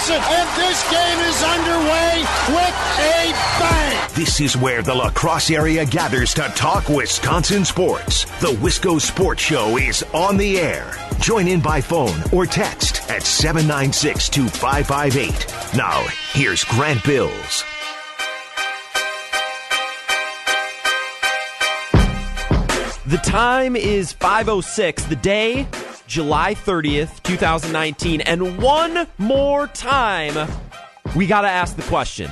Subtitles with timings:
[0.00, 4.10] Johnson, and this game is underway with a bang.
[4.14, 8.24] This is where the La Crosse area gathers to talk Wisconsin sports.
[8.40, 10.94] The Wisco Sports Show is on the air.
[11.20, 15.76] Join in by phone or text at 796 2558.
[15.76, 17.64] Now, here's Grant Bills.
[23.06, 25.66] The time is 506, the day,
[26.10, 28.20] July 30th, 2019.
[28.22, 30.50] And one more time,
[31.14, 32.28] we got to ask the question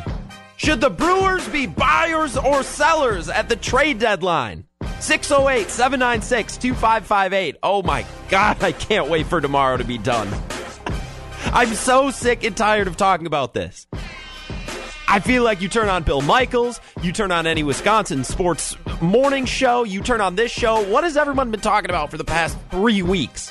[0.57, 4.65] Should the Brewers be buyers or sellers at the trade deadline?
[4.99, 7.57] 608 796 2558.
[7.63, 10.29] Oh my God, I can't wait for tomorrow to be done.
[11.45, 13.87] I'm so sick and tired of talking about this.
[15.11, 19.47] I feel like you turn on Bill Michaels, you turn on any Wisconsin sports morning
[19.47, 20.83] show, you turn on this show.
[20.87, 23.51] What has everyone been talking about for the past three weeks?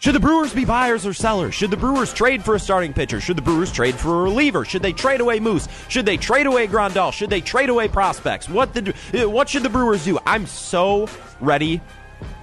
[0.00, 1.54] Should the Brewers be buyers or sellers?
[1.54, 3.18] Should the Brewers trade for a starting pitcher?
[3.18, 4.66] Should the Brewers trade for a reliever?
[4.66, 5.68] Should they trade away Moose?
[5.88, 7.14] Should they trade away Grandal?
[7.14, 8.46] Should they trade away prospects?
[8.46, 8.92] What the
[9.26, 10.18] what should the Brewers do?
[10.26, 11.08] I'm so
[11.40, 11.80] ready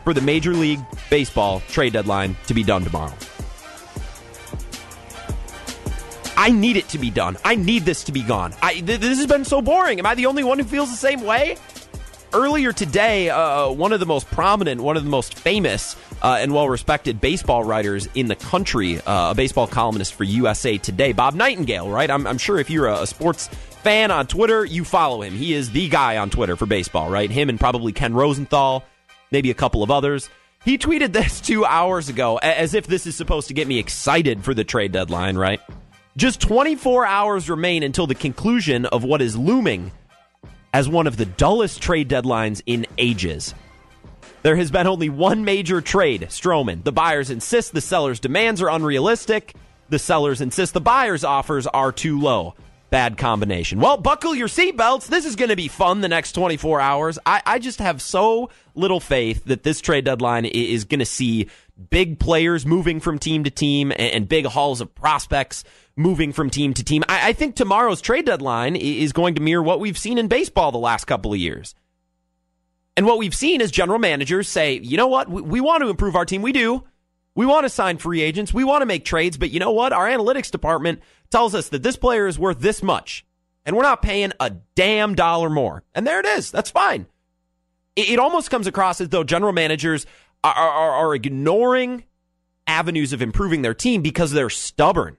[0.04, 0.80] for the Major League
[1.12, 3.14] Baseball trade deadline to be done tomorrow.
[6.38, 7.36] I need it to be done.
[7.44, 8.54] I need this to be gone.
[8.62, 9.98] I, th- this has been so boring.
[9.98, 11.58] Am I the only one who feels the same way?
[12.32, 16.54] Earlier today, uh, one of the most prominent, one of the most famous uh, and
[16.54, 21.34] well respected baseball writers in the country, uh, a baseball columnist for USA Today, Bob
[21.34, 22.10] Nightingale, right?
[22.10, 23.48] I'm, I'm sure if you're a, a sports
[23.82, 25.34] fan on Twitter, you follow him.
[25.34, 27.32] He is the guy on Twitter for baseball, right?
[27.32, 28.84] Him and probably Ken Rosenthal,
[29.32, 30.30] maybe a couple of others.
[30.64, 34.44] He tweeted this two hours ago as if this is supposed to get me excited
[34.44, 35.62] for the trade deadline, right?
[36.18, 39.92] Just 24 hours remain until the conclusion of what is looming
[40.74, 43.54] as one of the dullest trade deadlines in ages.
[44.42, 46.84] There has been only one major trade, Stroman.
[46.84, 49.54] The buyers insist the seller's demands are unrealistic.
[49.90, 52.56] The sellers insist the buyer's offers are too low.
[52.90, 53.80] Bad combination.
[53.80, 55.06] Well, buckle your seatbelts.
[55.06, 57.20] This is going to be fun the next 24 hours.
[57.28, 61.50] I, I just have so little faith that this trade deadline is going to see
[61.92, 65.64] big players moving from team to team and, and big hauls of prospects
[65.98, 67.04] moving from team to team.
[67.10, 70.72] I, I think tomorrow's trade deadline is going to mirror what we've seen in baseball
[70.72, 71.76] the last couple of years.
[72.96, 75.90] And what we've seen is general managers say, you know what, we, we want to
[75.90, 76.42] improve our team.
[76.42, 76.84] We do.
[77.36, 78.54] We want to sign free agents.
[78.54, 79.38] We want to make trades.
[79.38, 79.94] But you know what?
[79.94, 83.26] Our analytics department tells us that this player is worth this much.
[83.66, 85.84] And we're not paying a damn dollar more.
[85.94, 86.52] And there it is.
[86.52, 87.06] That's fine.
[87.96, 90.06] It, it almost comes across as though general managers
[90.44, 92.06] are, are, are ignoring
[92.66, 95.18] avenues of improving their team because they're stubborn.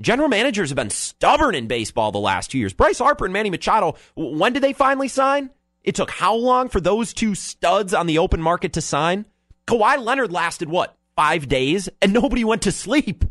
[0.00, 2.72] General managers have been stubborn in baseball the last two years.
[2.72, 5.50] Bryce Harper and Manny Machado, when did they finally sign?
[5.82, 9.26] It took how long for those two studs on the open market to sign?
[9.66, 11.88] Kawhi Leonard lasted what, five days?
[12.00, 13.24] And nobody went to sleep.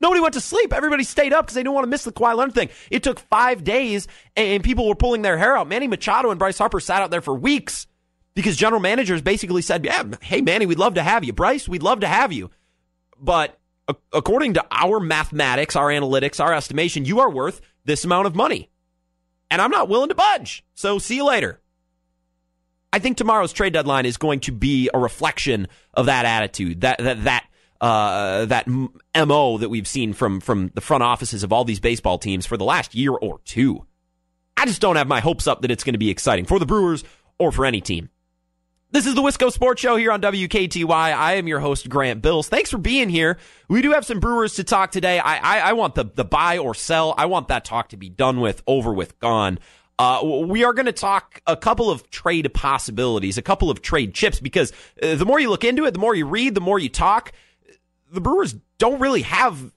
[0.00, 0.72] Nobody went to sleep.
[0.72, 2.70] Everybody stayed up because they didn't want to miss the Kawhi Leonard thing.
[2.90, 5.68] It took five days and people were pulling their hair out.
[5.68, 7.86] Manny Machado and Bryce Harper sat out there for weeks
[8.34, 11.32] because general managers basically said, yeah, hey, Manny, we'd love to have you.
[11.32, 12.50] Bryce, we'd love to have you.
[13.20, 13.59] But
[14.12, 18.70] according to our mathematics, our analytics, our estimation, you are worth this amount of money.
[19.50, 20.64] And I'm not willing to budge.
[20.74, 21.60] So see you later.
[22.92, 26.98] I think tomorrow's trade deadline is going to be a reflection of that attitude, that
[26.98, 27.44] that that
[27.80, 32.18] uh, that mo that we've seen from from the front offices of all these baseball
[32.18, 33.86] teams for the last year or two.
[34.56, 36.66] I just don't have my hopes up that it's going to be exciting for the
[36.66, 37.04] Brewers
[37.38, 38.10] or for any team.
[38.92, 40.90] This is the Wisco Sports Show here on WKTY.
[40.90, 42.48] I am your host, Grant Bills.
[42.48, 43.38] Thanks for being here.
[43.68, 45.20] We do have some Brewers to talk today.
[45.20, 47.14] I, I, I want the, the buy or sell.
[47.16, 49.60] I want that talk to be done with, over with, gone.
[49.96, 54.12] Uh, we are going to talk a couple of trade possibilities, a couple of trade
[54.12, 56.80] chips, because uh, the more you look into it, the more you read, the more
[56.80, 57.30] you talk.
[58.10, 59.70] The Brewers don't really have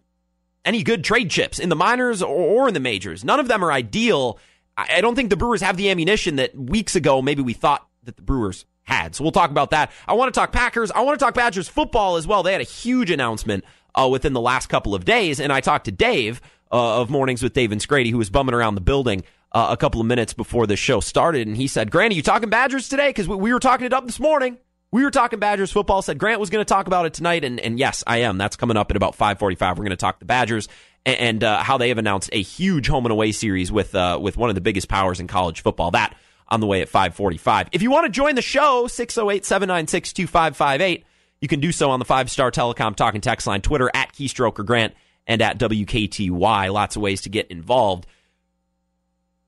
[0.65, 3.23] any good trade chips in the minors or, in the majors.
[3.23, 4.39] None of them are ideal.
[4.75, 8.15] I don't think the Brewers have the ammunition that weeks ago maybe we thought that
[8.15, 9.15] the Brewers had.
[9.15, 9.91] So we'll talk about that.
[10.07, 10.91] I want to talk Packers.
[10.91, 12.43] I want to talk Badgers football as well.
[12.43, 13.63] They had a huge announcement
[13.95, 16.41] uh, within the last couple of days, and I talked to Dave
[16.71, 19.77] uh, of Mornings with Dave and Scrady, who was bumming around the building uh, a
[19.77, 22.89] couple of minutes before the show started, and he said, "Grant, are you talking Badgers
[22.89, 23.09] today?
[23.09, 24.57] Because we, we were talking it up this morning."
[24.91, 26.03] We were talking Badgers football.
[26.03, 28.37] Said Grant was going to talk about it tonight, and, and yes, I am.
[28.37, 29.75] That's coming up at about five forty-five.
[29.77, 30.67] We're going to talk the Badgers
[31.03, 34.19] and, and uh, how they have announced a huge home and away series with uh,
[34.21, 35.89] with one of the biggest powers in college football.
[35.91, 36.15] That
[36.53, 37.69] on the way at 545.
[37.71, 41.03] If you want to join the show, 608-796-2558,
[41.41, 44.93] you can do so on the five-star telecom talking text line, Twitter at Keystroker Grant
[45.27, 46.71] and at WKTY.
[46.71, 48.05] Lots of ways to get involved.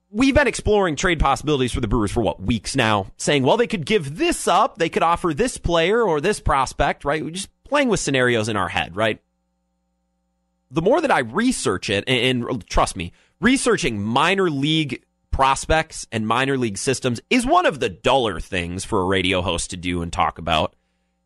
[0.10, 3.68] We've been exploring trade possibilities for the Brewers for what, weeks now, saying, well, they
[3.68, 7.24] could give this up, they could offer this player or this prospect, right?
[7.24, 9.20] We're just playing with scenarios in our head, right?
[10.76, 15.04] the more that I research it, and, and trust me, researching minor league
[15.36, 19.72] prospects and minor league systems is one of the duller things for a radio host
[19.72, 20.78] to do and talk about.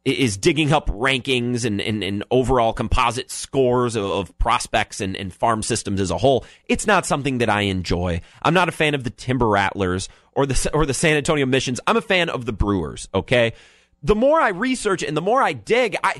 [0.03, 5.31] Is digging up rankings and, and, and overall composite scores of, of prospects and, and,
[5.31, 6.44] farm systems as a whole.
[6.65, 8.21] It's not something that I enjoy.
[8.41, 11.79] I'm not a fan of the Timber Rattlers or the or the San Antonio Missions.
[11.85, 13.09] I'm a fan of the Brewers.
[13.13, 13.53] Okay,
[14.01, 16.19] the more I research and the more I dig, I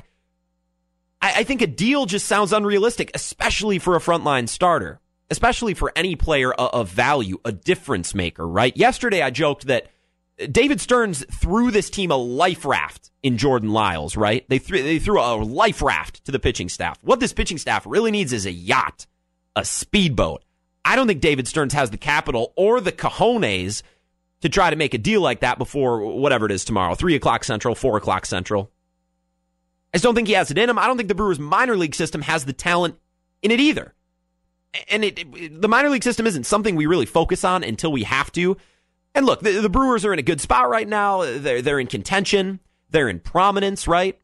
[1.20, 5.00] I, think a deal just sounds unrealistic, especially for a frontline starter
[5.30, 8.76] especially for any player of value, a difference maker, right?
[8.76, 9.86] Yesterday, I joked that
[10.50, 14.48] David Stearns threw this team a life raft in Jordan Lyles, right?
[14.48, 16.98] They threw, they threw a life raft to the pitching staff.
[17.02, 19.06] What this pitching staff really needs is a yacht,
[19.54, 20.44] a speedboat.
[20.84, 23.82] I don't think David Stearns has the capital or the cojones
[24.40, 27.44] to try to make a deal like that before whatever it is tomorrow, 3 o'clock
[27.44, 28.70] Central, 4 o'clock Central.
[29.92, 30.78] I just don't think he has it in him.
[30.78, 32.96] I don't think the Brewers minor league system has the talent
[33.42, 33.94] in it either
[34.88, 38.04] and it, it, the minor league system isn't something we really focus on until we
[38.04, 38.56] have to.
[39.14, 41.22] And look, the, the, Brewers are in a good spot right now.
[41.22, 42.60] They're they're in contention.
[42.90, 44.18] They're in prominence, right?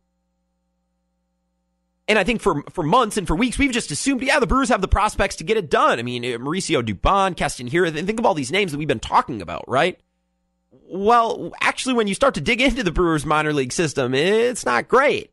[2.08, 4.68] And I think for for months and for weeks, we've just assumed, yeah, the Brewers
[4.68, 5.98] have the prospects to get it done.
[5.98, 9.00] I mean, uh, Mauricio Dubon, Keston Hiura, think of all these names that we've been
[9.00, 9.98] talking about, right?
[10.88, 14.86] Well, actually, when you start to dig into the Brewers minor league system, it's not
[14.86, 15.32] great.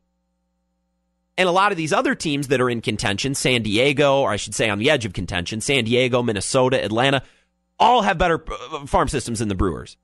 [1.36, 4.36] And a lot of these other teams that are in contention, San Diego, or I
[4.36, 7.22] should say on the edge of contention, San Diego, Minnesota, Atlanta,
[7.78, 9.96] all have better uh, farm systems than the Brewers.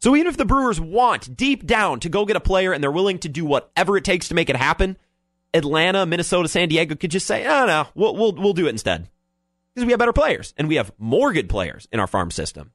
[0.00, 2.90] So even if the Brewers want deep down to go get a player and they're
[2.90, 4.96] willing to do whatever it takes to make it happen,
[5.54, 9.08] Atlanta, Minnesota, San Diego could just say, "Oh no, we'll we'll, we'll do it instead,"
[9.74, 12.72] because we have better players and we have more good players in our farm system.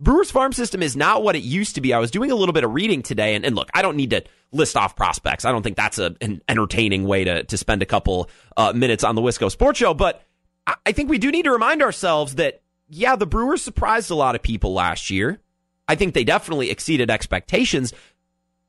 [0.00, 1.92] Brewers farm system is not what it used to be.
[1.92, 4.10] I was doing a little bit of reading today, and, and look, I don't need
[4.10, 5.44] to list off prospects.
[5.44, 9.04] I don't think that's a, an entertaining way to, to spend a couple uh, minutes
[9.04, 10.22] on the Wisco Sports Show, but
[10.66, 14.14] I, I think we do need to remind ourselves that, yeah, the Brewers surprised a
[14.14, 15.38] lot of people last year.
[15.86, 17.92] I think they definitely exceeded expectations,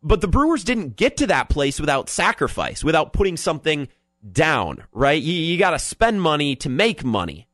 [0.03, 3.87] but the Brewers didn't get to that place without sacrifice, without putting something
[4.29, 5.21] down, right?
[5.21, 7.47] You, you got to spend money to make money.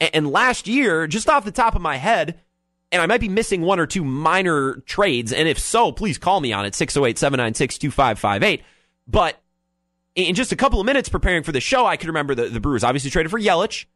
[0.00, 2.40] And, and last year, just off the top of my head,
[2.92, 5.32] and I might be missing one or two minor trades.
[5.32, 8.62] And if so, please call me on it 608 796 2558.
[9.08, 9.40] But
[10.14, 12.60] in just a couple of minutes preparing for the show, I could remember the, the
[12.60, 13.86] Brewers obviously traded for Yelich.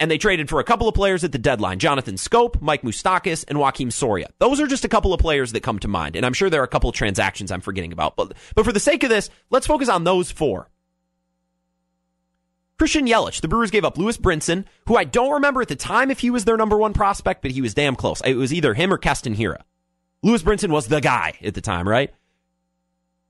[0.00, 3.44] And they traded for a couple of players at the deadline Jonathan Schoop, Mike Moustakas,
[3.46, 4.28] and Joakim Soria.
[4.38, 6.16] Those are just a couple of players that come to mind.
[6.16, 8.16] And I'm sure there are a couple of transactions I'm forgetting about.
[8.16, 10.70] But, but for the sake of this, let's focus on those four.
[12.80, 16.10] Christian Yelich, the Brewers gave up Lewis Brinson, who I don't remember at the time
[16.10, 18.22] if he was their number one prospect, but he was damn close.
[18.22, 19.60] It was either him or Keston Hiura.
[20.22, 22.10] Lewis Brinson was the guy at the time, right?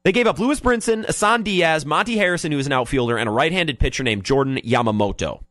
[0.04, 3.32] They gave up Lewis Brinson, Isan Diaz, Monte Harrison, who was an outfielder, and a
[3.32, 5.42] right-handed pitcher named Jordan Yamamoto.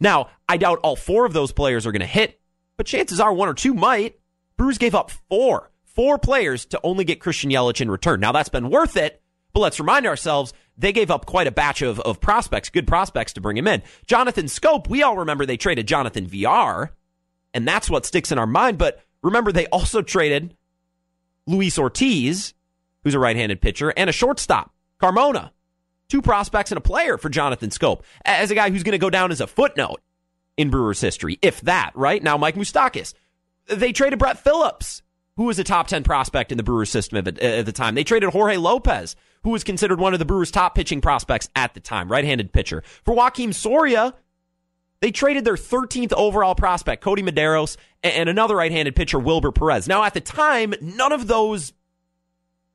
[0.00, 2.40] Now, I doubt all four of those players are going to hit,
[2.76, 4.18] but chances are one or two might.
[4.56, 8.18] Brewers gave up four, four players to only get Christian Yelich in return.
[8.18, 9.22] Now, that's been worth it,
[9.52, 13.32] but let's remind ourselves they gave up quite a batch of, of prospects, good prospects
[13.34, 13.82] to bring him in.
[14.06, 16.92] Jonathan Schoop, we all remember they traded Jonathan Villar,
[17.52, 18.78] and that's what sticks in our mind.
[18.78, 20.56] But remember, they also traded
[21.46, 22.54] Luis Ortiz,
[23.02, 25.50] who's a right handed pitcher, and a shortstop, Carmona.
[26.08, 29.10] Two prospects and a player for Jonathan Schoop as a guy who's going to go
[29.10, 30.00] down as a footnote
[30.56, 32.22] in Brewers history, if that, right?
[32.22, 33.14] Now, Mike Moustakas.
[33.66, 35.02] They traded Brett Phillips,
[35.36, 37.94] who was a top 10 prospect in the Brewers system at the time.
[37.94, 41.74] They traded Jorge Lopez, who was considered one of the Brewers' top pitching prospects at
[41.74, 42.82] the time, right handed pitcher.
[43.04, 44.14] For Joakim Soria,
[45.00, 49.86] they traded their 13th overall prospect, Kodi Medeiros, and another right handed pitcher, Wilber Perez.
[49.86, 51.72] Now, at the time, none of those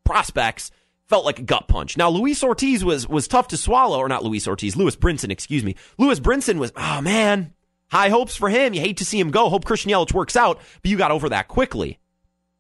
[0.04, 0.72] prospects
[1.08, 1.98] felt like a gut punch.
[1.98, 5.64] Now, Luis Ortiz was was tough to swallow, or not Luis Ortiz, Lewis Brinson, excuse
[5.64, 5.76] me.
[5.98, 7.54] Lewis Brinson was, oh man,
[7.92, 8.76] high hopes for him.
[8.76, 9.50] You hate to see him go.
[9.50, 11.98] Hope Christian Yelich works out, but you got over that quickly.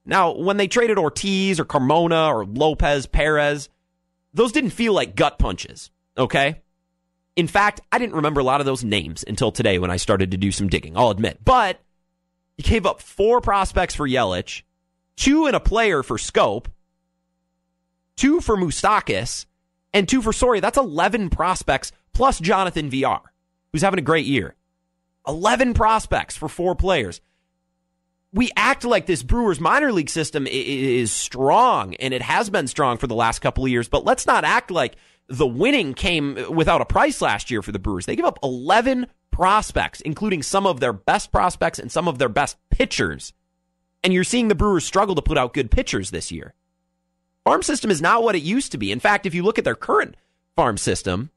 [0.03, 3.69] Now, when they traded Ortiz or Carmona or Lopez, Perez,
[4.33, 6.61] those didn't feel like gut punches, okay?
[7.35, 10.31] In fact, I didn't remember a lot of those names until today when I started
[10.31, 11.39] to do some digging, I'll admit.
[11.43, 11.79] But
[12.57, 14.63] you gave up four prospects for Yelich,
[15.15, 16.65] two and a player for Schoop,
[18.15, 19.45] two for Moustakas,
[19.93, 20.61] and two for Soria.
[20.61, 23.21] That's 11 prospects plus Jonathan Villar,
[23.71, 24.55] who's having a great year.
[25.27, 27.21] 11 prospects for four players
[28.31, 32.97] we act like this Brewers minor league system is strong and it has been strong
[32.97, 34.95] for the last couple of years, but let's not act like
[35.27, 38.05] the winning came without a price last year for the Brewers.
[38.05, 42.29] They give up 11 prospects, including some of their best prospects and some of their
[42.29, 43.33] best pitchers.
[44.03, 46.53] And you're seeing the Brewers struggle to put out good pitchers this year.
[47.45, 48.91] Farm system is not what it used to be.
[48.91, 50.15] In fact, if you look at their current
[50.55, 51.31] farm system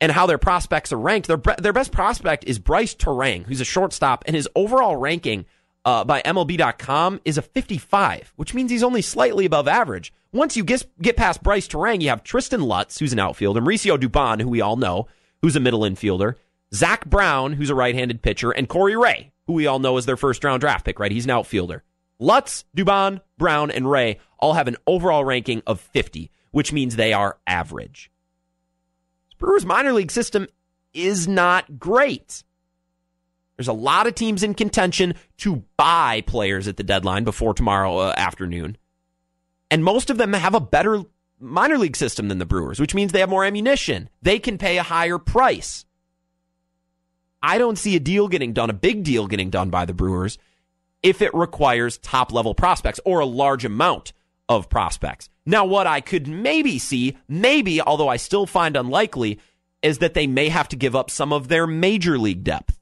[0.00, 3.64] and how their prospects are ranked, their, their best prospect is Brice Turang, who's a
[3.64, 5.46] shortstop, and his overall ranking
[5.84, 10.12] uh, by MLB.com is a 55, which means he's only slightly above average.
[10.32, 13.96] Once you get, get past Brice Turang, you have Tristen Lutz, who's an outfielder, Mauricio
[13.96, 15.06] Dubon, who we all know,
[15.42, 16.34] who's a middle infielder,
[16.74, 20.06] Zach Brown, who's a right handed pitcher, and Corey Ray, who we all know is
[20.06, 21.12] their first round draft pick, right?
[21.12, 21.84] He's an outfielder.
[22.18, 27.12] Lutz, Dubon, Brown, and Ray all have an overall ranking of 50, which means they
[27.12, 28.10] are average.
[29.38, 30.46] Brewers minor league system
[30.92, 32.42] is not great.
[33.56, 37.98] There's a lot of teams in contention to buy players at the deadline before tomorrow
[37.98, 38.76] uh, afternoon.
[39.70, 41.02] And most of them have a better
[41.40, 44.08] minor league system than the Brewers, which means they have more ammunition.
[44.22, 45.84] They can pay a higher price.
[47.42, 50.38] I don't see a deal getting done, a big deal getting done by the Brewers
[51.02, 54.12] if it requires top level prospects or a large amount
[54.48, 55.28] of prospects.
[55.46, 59.38] Now, what I could maybe see, maybe, although I still find unlikely,
[59.80, 62.76] is that they may have to give up some of their major league depth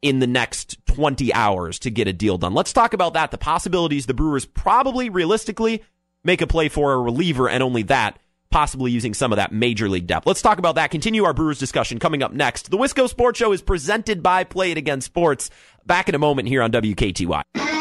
[0.00, 2.54] in the next 20 hours to get a deal done.
[2.54, 3.30] Let's talk about that.
[3.30, 5.82] The possibilities the Brewers probably realistically
[6.24, 8.18] make a play for a reliever and only that,
[8.50, 10.26] possibly using some of that major league depth.
[10.26, 10.90] Let's talk about that.
[10.90, 12.70] Continue our Brewers discussion coming up next.
[12.70, 15.50] The Wisco Sports Show is presented by Play It Again Sports.
[15.84, 17.75] Back in a moment here on WKTY.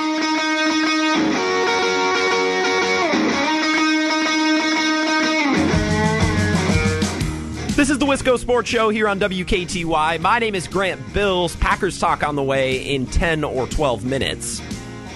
[7.85, 10.19] This is the Wisco Sports Show here on WKTY.
[10.19, 11.55] My name is Grant Bills.
[11.57, 14.57] Packers talk on the way in 10 or 12 minutes.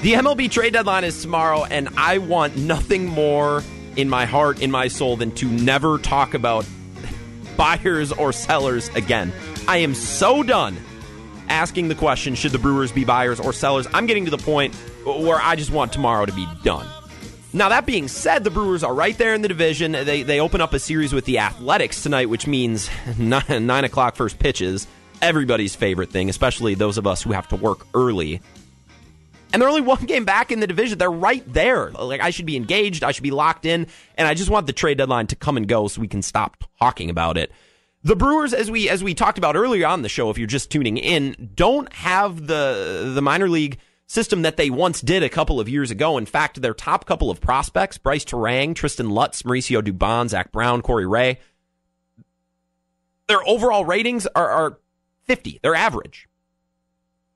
[0.03, 3.63] The MLB trade deadline is tomorrow, and I want nothing more
[3.95, 6.63] in my heart, in my soul, than to never talk about
[7.57, 9.33] buyers or sellers again.
[9.67, 10.77] I am so done
[11.47, 13.87] asking the question should the Brewers be buyers or sellers.
[13.95, 16.85] I'm getting to the point where I just want tomorrow to be done.
[17.51, 19.93] Now, that being said, the Brewers are right there in the division.
[19.93, 24.15] They, they open up a series with the Athletics tonight, which means nine, nine o'clock
[24.15, 24.87] first pitches.
[25.21, 28.39] Everybody's favorite thing, especially those of us who have to work early.
[29.51, 30.99] And they're only one game back in the division.
[30.99, 31.89] They're right there.
[31.89, 33.03] Like, I should be engaged.
[33.03, 33.87] I should be locked in.
[34.15, 36.63] And I just want the trade deadline to come and go so we can stop
[36.79, 37.51] talking about it.
[38.03, 40.69] The Brewers, as we as we talked about earlier on the show, if you're just
[40.69, 43.77] tuning in, don't have the the minor league
[44.09, 46.17] system that they once did a couple of years ago.
[46.17, 50.81] In fact, their top couple of prospects, Brice Turang, Tristen Lutz, Mauricio Dubon, Zach Brown,
[50.81, 51.39] Corey Ray,
[53.27, 54.79] their overall ratings are, are
[55.25, 55.59] 50.
[55.61, 56.27] They're average.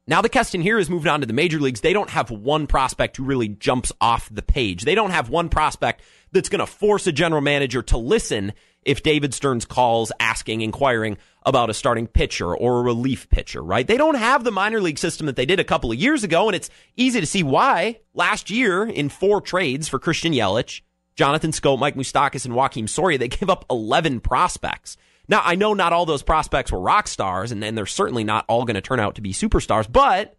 [0.08, 1.82] Now the Keston Hiura has moved on to the major leagues.
[1.82, 4.84] They don't have one prospect who really jumps off the page.
[4.84, 6.01] They don't have one prospect
[6.32, 8.51] that's going to force a general manager to listen
[8.86, 13.86] if David Stearns calls asking, inquiring about a starting pitcher or a relief pitcher, right?
[13.86, 16.48] They don't have the minor league system that they did a couple of years ago,
[16.48, 18.00] and it's easy to see why.
[18.13, 20.82] Last year, in four trades for Christian Yelich,
[21.16, 24.98] Jonathan Schoop, Mike Moustakas, and Joakim Soria, they gave up 11 prospects.
[25.28, 28.46] Now, I know not all those prospects were rock stars, and, and they're certainly not
[28.48, 30.36] all going to turn out to be superstars, but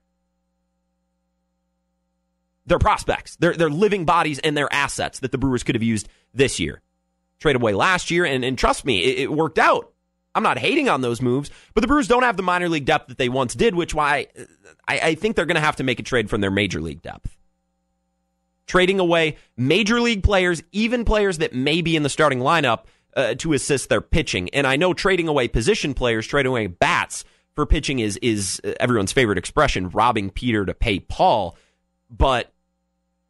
[2.66, 3.36] they're prospects.
[3.36, 6.80] They're, they're living bodies and they're assets that the Brewers could have used this year
[7.44, 9.92] trade away last year, and, and trust me, it, it worked out.
[10.34, 13.08] I'm not hating on those moves, but the Brewers don't have the minor league depth
[13.08, 14.28] that they once did, which why
[14.88, 17.02] I, I think they're going to have to make a trade from their major league
[17.02, 17.36] depth.
[18.66, 22.84] Trading away major league players, even players that may be in the starting lineup,
[23.14, 24.48] uh, to assist their pitching.
[24.54, 29.12] And I know trading away position players, trading away bats for pitching is is everyone's
[29.12, 31.56] favorite expression, robbing Peter to pay Paul.
[32.08, 32.53] But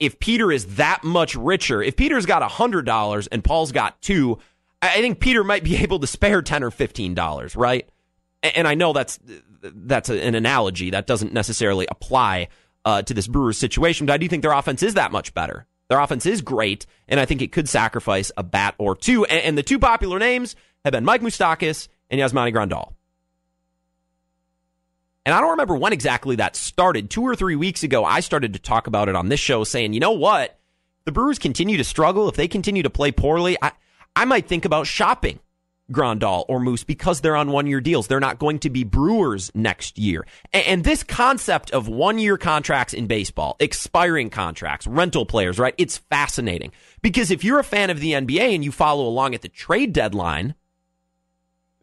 [0.05, 4.39] if Peter is that much richer, if Peter's got $100 and Paul's got two,
[4.83, 7.89] I think Peter might be able to spare 10 or $15, right?
[8.43, 9.19] And I know that's
[9.63, 12.49] that's an analogy that doesn't necessarily apply
[12.85, 15.67] uh, to this Brewers situation, but I do think their offense is that much better.
[15.89, 19.25] Their offense is great, and I think it could sacrifice a bat or two.
[19.25, 22.93] And, the two popular names have been Mike Moustakas and Yasmani Grandal.
[25.27, 27.09] And I don't remember when exactly that started.
[27.09, 29.95] Two or three weeks ago, I started to talk about it on this show, saying,
[29.95, 30.59] you know what?
[31.05, 32.29] The Brewers continue to struggle.
[32.29, 33.73] If they continue to play poorly, I,
[34.15, 35.39] I might think about shopping
[35.93, 38.07] Grandal or Moose because they're on one year deals.
[38.07, 40.27] They're not going to be Brewers next year.
[40.53, 45.75] And, and this concept of one year contracts in baseball, expiring contracts, rental players, right?
[45.79, 49.43] It's fascinating because if you're a fan of the NBA and you follow along at
[49.43, 50.55] the trade deadline,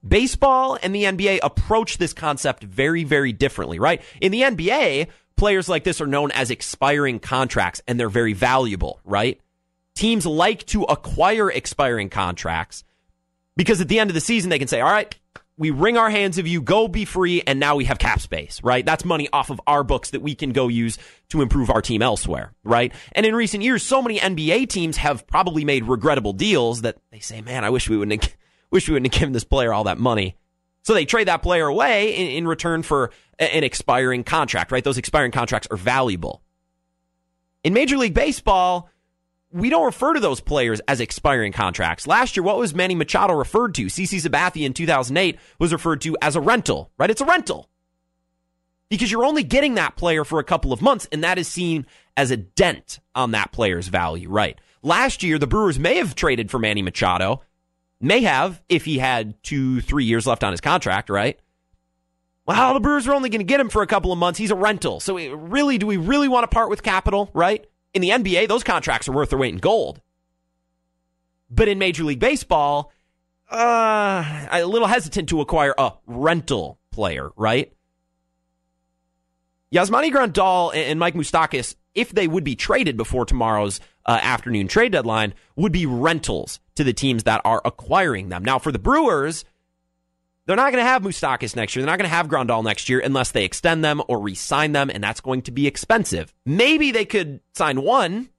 [0.07, 4.01] Baseball and the NBA approach this concept very, very differently, right?
[4.19, 8.99] In the NBA, players like this are known as expiring contracts and they're very valuable,
[9.03, 9.39] right?
[9.95, 12.83] Teams like to acquire expiring contracts
[13.55, 15.15] because at the end of the season, they can say, all right,
[15.57, 18.63] we wring our hands of you, go be free, and now we have cap space,
[18.63, 18.83] right?
[18.83, 20.97] That's money off of our books that we can go use
[21.29, 22.91] to improve our team elsewhere, right?
[23.11, 27.19] And in recent years, so many NBA teams have probably made regrettable deals that they
[27.19, 28.33] say, man, I wish we wouldn't have,
[28.71, 30.35] wish we wouldn't have given this player all that money.
[30.83, 34.83] So they trade that player away in, in return for an expiring contract, right?
[34.83, 36.41] Those expiring contracts are valuable.
[37.63, 38.89] In Major League Baseball,
[39.51, 42.07] we don't refer to those players as expiring contracts.
[42.07, 43.85] Last year, what was Manny Machado referred to?
[43.85, 47.09] CC Sabathia in 2008 was referred to as a rental, right?
[47.09, 47.69] It's a rental.
[48.89, 51.85] Because you're only getting that player for a couple of months, and that is seen
[52.17, 54.59] as a dent on that player's value, right?
[54.81, 57.41] Last year, the Brewers may have traded for Manny Machado,
[58.01, 61.39] may have if he had two, three years left on his contract, right?
[62.45, 64.39] Well, the Brewers are only going to get him for a couple of months.
[64.39, 64.99] He's a rental.
[64.99, 67.65] So, really, do we really want to part with capital, right?
[67.93, 70.01] In the NBA, those contracts are worth their weight in gold.
[71.49, 72.91] But in Major League Baseball,
[73.51, 77.71] uh, a little hesitant to acquire a rental player, right?
[79.73, 84.91] Yasmani Grandal and Mike Moustakas, if they would be traded before tomorrow's uh, afternoon trade
[84.91, 88.43] deadline, would be rentals to the teams that are acquiring them.
[88.43, 89.45] Now, for the Brewers,
[90.45, 91.83] they're not going to have Moustakas next year.
[91.83, 94.89] They're not going to have Grandal next year unless they extend them or re-sign them,
[94.89, 96.33] and that's going to be expensive.
[96.45, 98.29] Maybe they could sign one,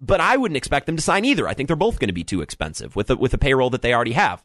[0.00, 1.48] but I wouldn't expect them to sign either.
[1.48, 3.82] I think they're both going to be too expensive with the, with the payroll that
[3.82, 4.42] they already have,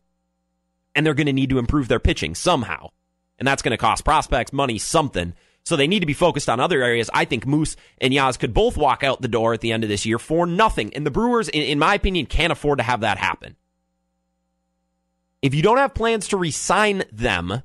[0.96, 2.89] and they're going to need to improve their pitching somehow,
[3.38, 5.34] and that's going to cost prospects money, something.
[5.67, 7.09] So they need to be focused on other areas.
[7.13, 9.89] I think Moose and Yaz could both walk out the door at the end of
[9.89, 13.01] this year for nothing, and the Brewers, in, in my opinion, can't afford to have
[13.01, 13.55] that happen
[15.41, 17.62] if you don't have plans to resign them,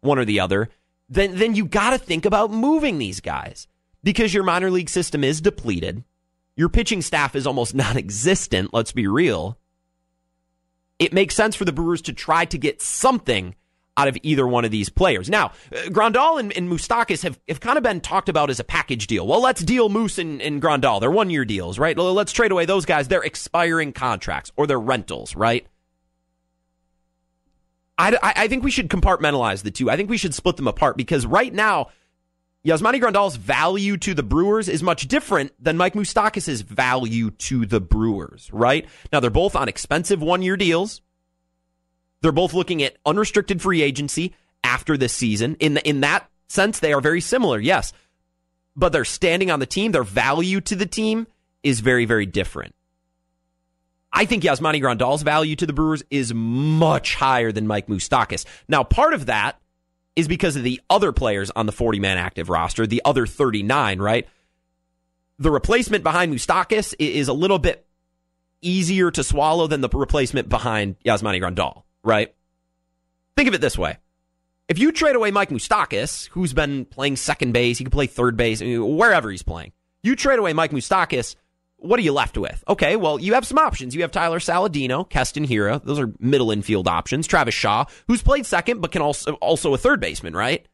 [0.00, 0.68] one or the other,
[1.08, 3.66] then then you got to think about moving these guys
[4.02, 6.04] because your minor league system is depleted.
[6.56, 9.58] Your pitching staff is almost non-existent, let's be real.
[10.98, 13.54] It makes sense for the Brewers to try to get something
[13.98, 15.28] out of either one of these players.
[15.28, 18.64] Now, uh, Grandal and, and Moustakas have, have kind of been talked about as a
[18.64, 19.26] package deal.
[19.26, 21.00] Well, let's deal Moose and, and Grandal.
[21.00, 21.98] They're one year deals, right?
[21.98, 23.08] Let's trade away those guys.
[23.08, 25.66] They're expiring contracts or they're rentals, right?
[27.98, 29.90] I, I think we should compartmentalize the two.
[29.90, 31.88] I think we should split them apart because right now,
[32.64, 37.80] Yasmani Grandal's value to the Brewers is much different than Mike Moustakas' value to the
[37.80, 38.86] Brewers, right?
[39.12, 41.00] Now, they're both on expensive one year deals.
[42.20, 45.56] They're both looking at unrestricted free agency after this season.
[45.60, 47.92] In, the, in that sense, they are very similar, yes.
[48.76, 49.92] But they're standing on the team.
[49.92, 51.26] Their value to the team
[51.62, 52.74] is very, very different.
[54.12, 58.46] I think Yasmani Grandal's value to the Brewers is much higher than Mike Moustakas.
[58.66, 59.60] Now, part of that
[60.16, 64.00] is because of the other players on the 40 man active roster, the other 39,
[64.00, 64.26] right?
[65.38, 67.86] The replacement behind Moustakas is a little bit
[68.60, 72.34] easier to swallow than the replacement behind Yasmani Grandal, right?
[73.36, 73.98] Think of it this way.
[74.68, 78.36] If you trade away Mike Moustakas, who's been playing second base, he can play third
[78.36, 81.36] base, wherever he's playing, you trade away Mike Moustakas
[81.78, 82.62] what are you left with?
[82.66, 83.94] Okay, well, you have some options.
[83.94, 85.82] You have Tyler Saladino, Keston Hiura.
[85.84, 87.26] Those are middle infield options.
[87.26, 90.66] Travis Shaw, who's played second, but can also also a third baseman, right?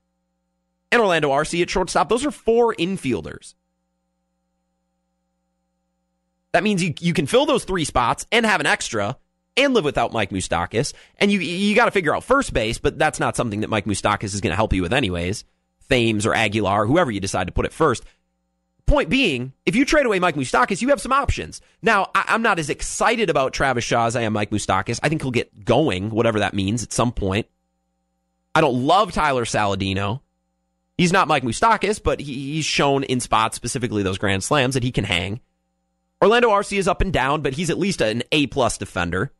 [0.90, 2.08] And Orlando Arcia at shortstop.
[2.08, 3.54] Those are four infielders.
[6.52, 9.18] That means you, you can fill those three spots and have an extra
[9.56, 10.92] and live without Mike Moustakas.
[11.18, 13.84] And you you got to figure out first base, but that's not something that Mike
[13.84, 15.44] Moustakas is going to help you with anyways.
[15.88, 18.04] Thames or Aguilar, whoever you decide to put it first.
[18.86, 21.62] Point being, if you trade away Mike Moustakas, you have some options.
[21.80, 25.00] Now, I, am not as excited about Travis Shaw as I am Mike Moustakas.
[25.02, 27.46] I think he'll get going, whatever that means, at some point.
[28.54, 30.20] I don't love Tyler Saladino.
[30.98, 34.84] He's not Mike Moustakas, but he, he's shown in spots, specifically those Grand Slams, that
[34.84, 35.40] he can hang.
[36.22, 39.32] Orlando Arcia is up and down, but he's at least an A plus defender.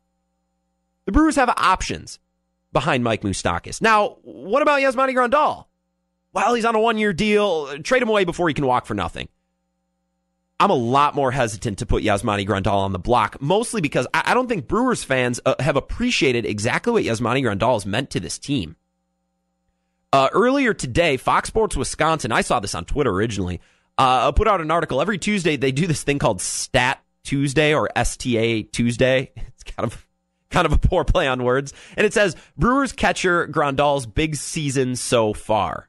[1.07, 2.19] The Brewers have options
[2.73, 3.81] behind Mike Moustakas.
[3.81, 5.67] Now, what about Yasmani Grandal?
[6.33, 7.79] Well, he's on a one year deal.
[7.83, 9.29] Trade him away before he can walk for nothing.
[10.61, 14.35] I'm a lot more hesitant to put Yasmani Grandal on the block, mostly because I,
[14.35, 18.39] don't think Brewers fans uh, have appreciated exactly what Yasmani Grandal has meant to this
[18.39, 18.77] team.
[20.13, 23.61] Uh, earlier today, Fox Sports Wisconsin, I saw this on Twitter originally,
[23.99, 25.01] uh, put out an article.
[25.01, 29.33] Every Tuesday, they do this thing called Stat Tuesday or STA Tuesday.
[29.55, 30.04] It's kind of
[30.55, 31.75] kind of a poor play on words.
[31.97, 35.89] And it says Brewers catcher Grandal's big season so far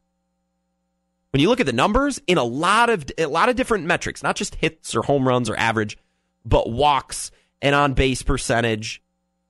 [1.36, 4.24] when you look at the numbers in a lot of a lot of different metrics,
[4.24, 5.98] not just hits or home runs or average,
[6.46, 7.30] but walks
[7.62, 9.04] and on base percentage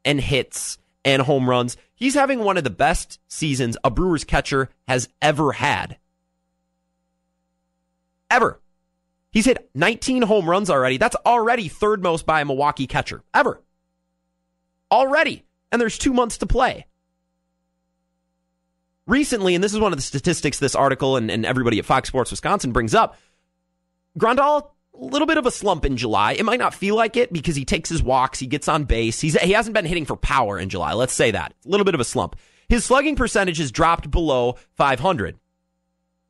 [0.03, 1.77] and hits and home runs.
[1.93, 5.97] He's having one of the best seasons a Brewers catcher has ever had.
[8.31, 8.59] Ever.
[9.31, 10.97] He's hit 19 home runs already.
[10.97, 13.61] That's already third most by a Milwaukee catcher ever.
[14.95, 15.43] Already.
[15.71, 16.85] and there's two months to play.
[19.07, 22.07] Recently, and this is one of the statistics this article and, and everybody at Fox
[22.07, 23.17] Sports Wisconsin brings up,
[24.17, 26.33] Grandal, a little bit of a slump in July.
[26.33, 29.19] It might not feel like it because he takes his walks, he gets on base.
[29.19, 30.93] He's, he hasn't been hitting for power in July.
[30.93, 31.53] Let's say that.
[31.65, 32.37] A little bit of a slump.
[32.69, 35.37] His slugging percentage has dropped below 500.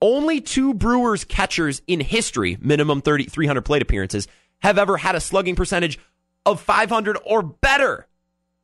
[0.02, 4.28] Only two Brewers catchers in history, minimum 30, 300 plate appearances,
[4.60, 6.00] have ever had a slugging percentage
[6.46, 8.08] of 500 or better.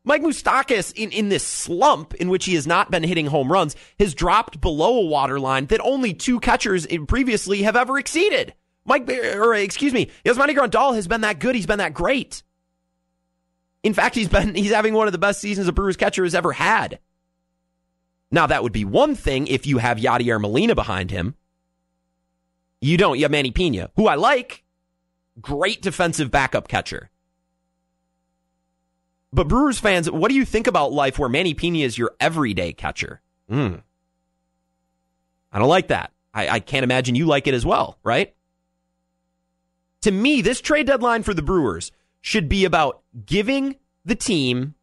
[0.03, 3.75] Mike Moustakas, in, in this slump in which he has not been hitting home runs,
[3.99, 8.53] has dropped below a waterline that only two catchers previously have ever exceeded.
[8.83, 11.53] Mike, or uh, excuse me, Yasmani Grandal has been that good.
[11.53, 12.41] He's been that great.
[13.83, 16.33] In fact, he's been he's having one of the best seasons a Brewers catcher has
[16.35, 16.99] ever had.
[18.31, 21.35] Now that would be one thing if you have Yadier Molina behind him.
[22.79, 23.17] You don't.
[23.17, 24.63] You have Manny Piña, who I like.
[25.39, 27.10] Great defensive backup catcher.
[29.33, 32.73] But Brewers fans, what do you think about life where Manny Piña is your everyday
[32.73, 33.21] catcher?
[33.49, 33.75] Hmm.
[35.51, 36.11] I don't like that.
[36.33, 38.33] I, I can't imagine you like it as well, right?
[40.01, 41.91] To me, this trade deadline for the Brewers
[42.21, 44.75] should be about giving the team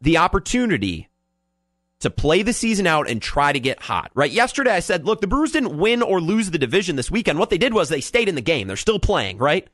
[0.00, 1.08] the opportunity
[2.00, 4.30] to play the season out and try to get hot, right?
[4.30, 7.38] Yesterday I said, look, the Brewers didn't win or lose the division this weekend.
[7.38, 8.66] What they did was they stayed in the game.
[8.66, 9.68] They're still playing, right?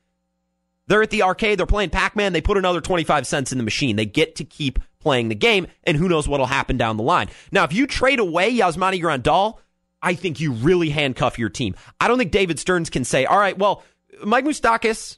[0.91, 3.63] They're at the arcade, they're playing Pac Man, they put another 25 cents in the
[3.63, 3.95] machine.
[3.95, 7.29] They get to keep playing the game, and who knows what'll happen down the line.
[7.49, 9.59] Now, if you trade away Yasmani Grandal,
[10.01, 11.75] I think you really handcuff your team.
[12.01, 13.83] I don't think David Stearns can say, all right, well,
[14.21, 15.17] Mike Moustakas,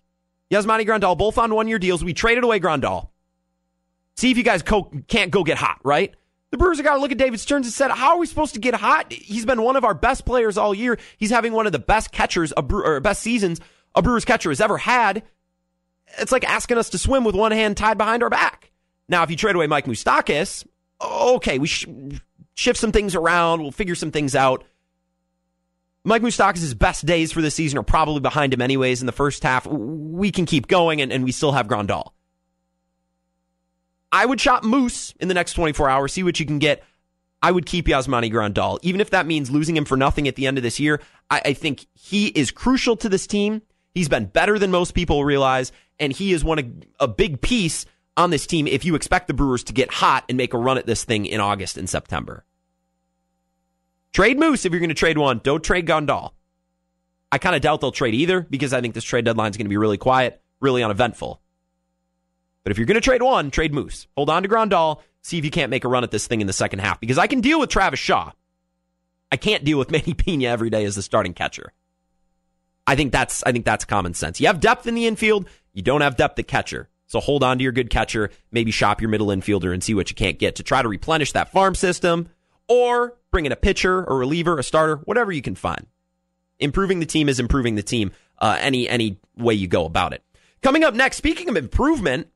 [0.52, 2.04] Yasmani Grandal, both on one year deals.
[2.04, 3.10] We traded away Grandal.
[4.16, 6.14] See if you guys co- can't go get hot, right?
[6.52, 8.54] The Brewers have got to look at David Stearns and said, How are we supposed
[8.54, 9.12] to get hot?
[9.12, 11.00] He's been one of our best players all year.
[11.18, 13.60] He's having one of the best catchers, a or best seasons
[13.96, 15.24] a Brewers catcher has ever had.
[16.20, 18.72] It's like asking us to swim with one hand tied behind our back.
[19.10, 20.66] Now, if you trade away Mike Moustakas,
[21.02, 21.88] okay, we sh-
[22.54, 23.62] shift some things around.
[23.62, 24.64] We'll figure some things out.
[26.06, 29.44] Mike Moustakas' best days for this season are probably behind him anyways in the first
[29.44, 29.66] half.
[29.66, 32.12] We can keep going and, and we still have Grandal.
[34.12, 36.84] I would shop Moose in the next 24 hours, see what you can get.
[37.42, 38.80] I would keep Yasmani Grandal.
[38.82, 41.42] Even if that means losing him for nothing at the end of this year, I,
[41.46, 43.62] I think he is crucial to this team.
[43.94, 47.86] He's been better than most people realize, and he is one a, a big piece
[48.16, 50.78] on this team if you expect the Brewers to get hot and make a run
[50.78, 52.46] at this thing in August and September.
[54.12, 55.42] Trade Moose if you're going to trade one.
[55.44, 56.32] Don't trade Grandal.
[57.32, 59.66] I kind of doubt they'll trade either because I think this trade deadline is going
[59.66, 61.42] to be really quiet, really uneventful.
[62.64, 64.08] But if you're going to trade one, trade Moose.
[64.16, 65.02] Hold on to Grandal.
[65.24, 67.00] See if you can't make a run at this thing in the second half.
[67.00, 68.32] Because I can deal with Travis Shaw.
[69.32, 71.74] I can't deal with Manny Piña every day as the starting catcher.
[72.86, 74.40] I think that's I think that's common sense.
[74.40, 75.48] You have depth in the infield.
[75.74, 76.90] You don't have depth at catcher.
[77.08, 78.30] So hold on to your good catcher.
[78.52, 81.32] Maybe shop your middle infielder and see what you can't get to try to replenish
[81.34, 82.30] that farm system,
[82.68, 85.86] or bring in a pitcher, a reliever, a starter, whatever you can find.
[86.60, 88.12] Improving the team is improving the team.
[88.40, 90.24] Uh, any any way you go about it.
[90.62, 92.28] Coming up next, speaking of improvement,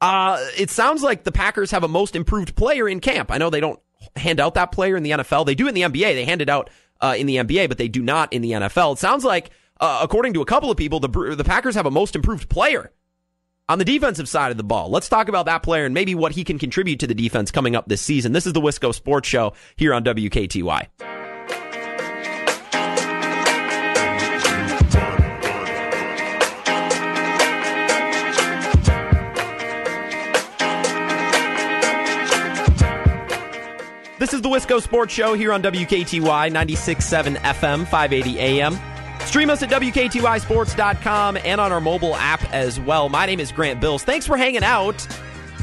[0.00, 3.30] uh, it sounds like the Packers have a most improved player in camp.
[3.30, 3.80] I know they don't
[4.16, 5.46] hand out that player in the NFL.
[5.46, 6.14] They do in the NBA.
[6.14, 6.70] They hand it out
[7.00, 8.94] uh, in the NBA, but they do not in the NFL.
[8.94, 11.90] It sounds like, uh, according to a couple of people, the the Packers have a
[11.90, 12.92] most improved player
[13.68, 14.90] on the defensive side of the ball.
[14.90, 17.74] Let's talk about that player and maybe what he can contribute to the defense coming
[17.74, 18.32] up this season.
[18.32, 20.88] This is the Wisco Sports Show here on WKTY.
[34.16, 38.93] This is the Wisco Sports Show here on WKTY 96.7 FM, 580 AM.
[39.26, 43.08] Stream us at WKTYSports.com and on our mobile app as well.
[43.08, 44.04] My name is Grant Bills.
[44.04, 45.06] Thanks for hanging out.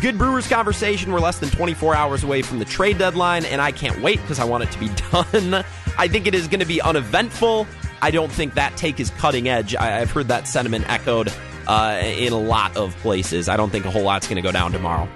[0.01, 1.11] Good Brewers conversation.
[1.11, 4.39] We're less than 24 hours away from the trade deadline, and I can't wait because
[4.39, 5.63] I want it to be done.
[5.97, 7.67] I think it is going to be uneventful.
[8.01, 9.75] I don't think that take is cutting edge.
[9.75, 11.31] I, have heard that sentiment echoed
[11.67, 13.47] uh, in a lot of places.
[13.47, 15.07] I don't think a whole lot's going to go down tomorrow.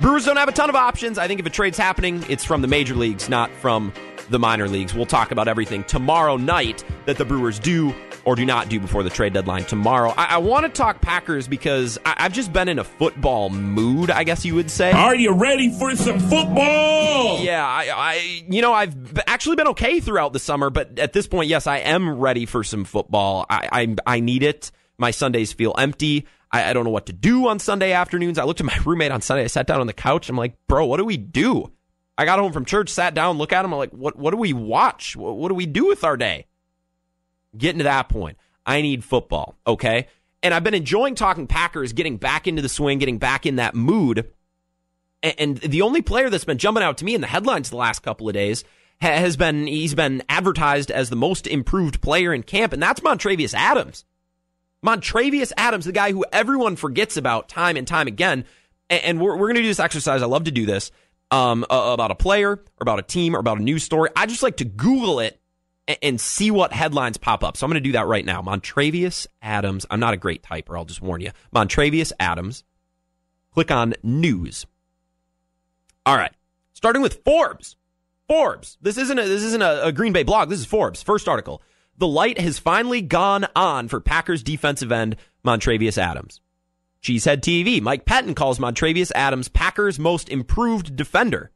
[0.00, 1.18] Brewers don't have a ton of options.
[1.18, 3.92] I think if a trade's happening, it's from the major leagues, not from
[4.30, 4.94] the minor leagues.
[4.94, 9.02] We'll talk about everything tomorrow night that the Brewers do or do not do before
[9.02, 10.12] the trade deadline tomorrow.
[10.16, 14.10] I, I want to talk Packers because I, have just been in a football mood,
[14.10, 14.90] I guess you would say.
[14.92, 17.40] Are you ready for some football?
[17.40, 21.26] Yeah, I, I you know, I've actually been okay throughout the summer, but at this
[21.26, 23.46] point, yes, I am ready for some football.
[23.48, 24.70] I, I, I need it.
[24.98, 26.26] My Sundays feel empty.
[26.50, 28.38] I, I don't know what to do on Sunday afternoons.
[28.38, 29.44] I looked at my roommate on Sunday.
[29.44, 30.28] I sat down on the couch.
[30.28, 31.70] I'm like, bro, what do we do?
[32.18, 33.72] I got home from church, sat down, look at him.
[33.72, 35.16] I'm like, what, what do we watch?
[35.16, 36.46] What, what do we do with our day?
[37.58, 38.38] Getting to that point.
[38.64, 39.56] I need football.
[39.66, 40.08] Okay.
[40.42, 43.74] And I've been enjoying talking Packers, getting back into the swing, getting back in that
[43.74, 44.30] mood.
[45.22, 48.02] And the only player that's been jumping out to me in the headlines the last
[48.02, 48.64] couple of days
[49.00, 53.54] has been he's been advertised as the most improved player in camp, and that's Montravius
[53.54, 54.04] Adams.
[54.84, 58.44] Montravius Adams, the guy who everyone forgets about time and time again.
[58.88, 60.22] And we're, we're going to do this exercise.
[60.22, 60.92] I love to do this
[61.32, 64.10] um, about a player or about a team or about a news story.
[64.14, 65.40] I just like to Google it
[66.02, 67.56] and, see what headlines pop up.
[67.56, 68.42] So I'm going to do that right now.
[68.42, 69.86] Montravius Adams.
[69.90, 70.76] I'm not a great typer.
[70.76, 71.30] I'll just warn you.
[71.54, 72.64] Montravius Adams.
[73.52, 74.66] Click on news.
[76.04, 76.32] All right.
[76.72, 77.76] Starting with Forbes.
[78.28, 78.76] Forbes.
[78.80, 80.50] This isn't a, this isn't a, a Green Bay blog.
[80.50, 81.02] This is Forbes.
[81.02, 81.62] First article.
[81.98, 86.40] The light has finally gone on for Packers defensive end Montravius Adams.
[87.02, 87.80] Cheesehead TV.
[87.80, 91.52] Mike Pettine calls Montravius Adams Packers' most improved defender.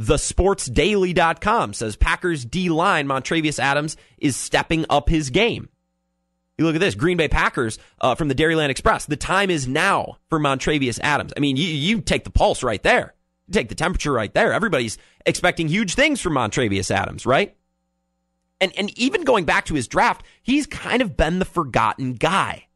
[0.00, 5.68] TheSportsDaily.com says Packers D line Montravius Adams is stepping up his game.
[6.58, 9.06] You look at this Green Bay Packers uh, from the Dairyland Express.
[9.06, 11.32] The time is now for Montravius Adams.
[11.36, 13.14] I mean, you, you take the pulse right there.
[13.48, 14.52] You take the temperature right there.
[14.52, 17.56] Everybody's expecting huge things from Montravius Adams, right?
[18.60, 22.68] And and even going back to his draft, he's kind of been the forgotten guy.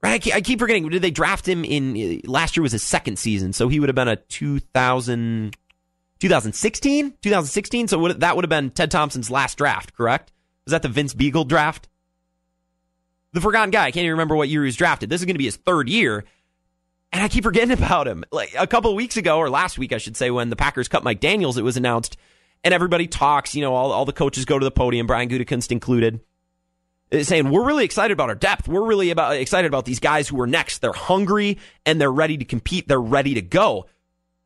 [0.00, 0.24] Right?
[0.32, 0.88] I keep forgetting.
[0.88, 3.96] Did they draft him in last year was his second season, so he would have
[3.96, 5.56] been a 2000
[6.20, 7.14] 2016?
[7.22, 10.32] 2016, so that would have been Ted Thompson's last draft, correct?
[10.64, 11.88] Was that the Vince Biegel draft?
[13.32, 13.84] The forgotten guy.
[13.84, 15.10] I can't even remember what year he was drafted.
[15.10, 16.24] This is going to be his third year.
[17.12, 18.24] And I keep forgetting about him.
[18.32, 21.04] Like a couple weeks ago, or last week, I should say, when the Packers cut
[21.04, 22.16] Mike Daniels, it was announced,
[22.64, 23.54] and everybody talks.
[23.54, 26.20] You know, all, all the coaches go to the podium, Brian Gutekunst included,
[27.12, 28.68] uh, saying we're really excited about our depth.
[28.68, 30.78] We're really about excited about these guys who are next.
[30.78, 32.88] They're hungry and they're ready to compete.
[32.88, 33.86] They're ready to go.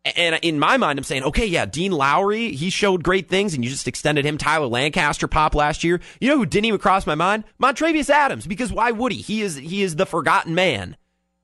[0.05, 3.63] And in my mind, I'm saying, okay, yeah, Dean Lowry, he showed great things, and
[3.65, 4.37] you just extended him.
[4.37, 6.01] Tyler Lancaster pop last year.
[6.21, 7.45] You know who didn't even cross my mind?
[7.63, 9.23] Montravius Adams, because why would he?
[9.23, 10.97] He is he is the forgotten man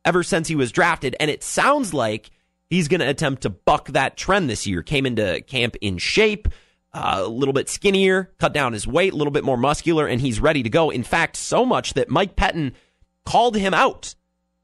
[0.04, 2.30] ever since he was drafted, and it sounds like
[2.68, 4.82] he's going to attempt to buck that trend this year.
[4.82, 6.48] Came into camp in shape,
[6.92, 10.20] uh, a little bit skinnier, cut down his weight, a little bit more muscular, and
[10.20, 10.90] he's ready to go.
[10.90, 12.72] In fact, so much that Mike Pettine
[13.24, 14.16] called him out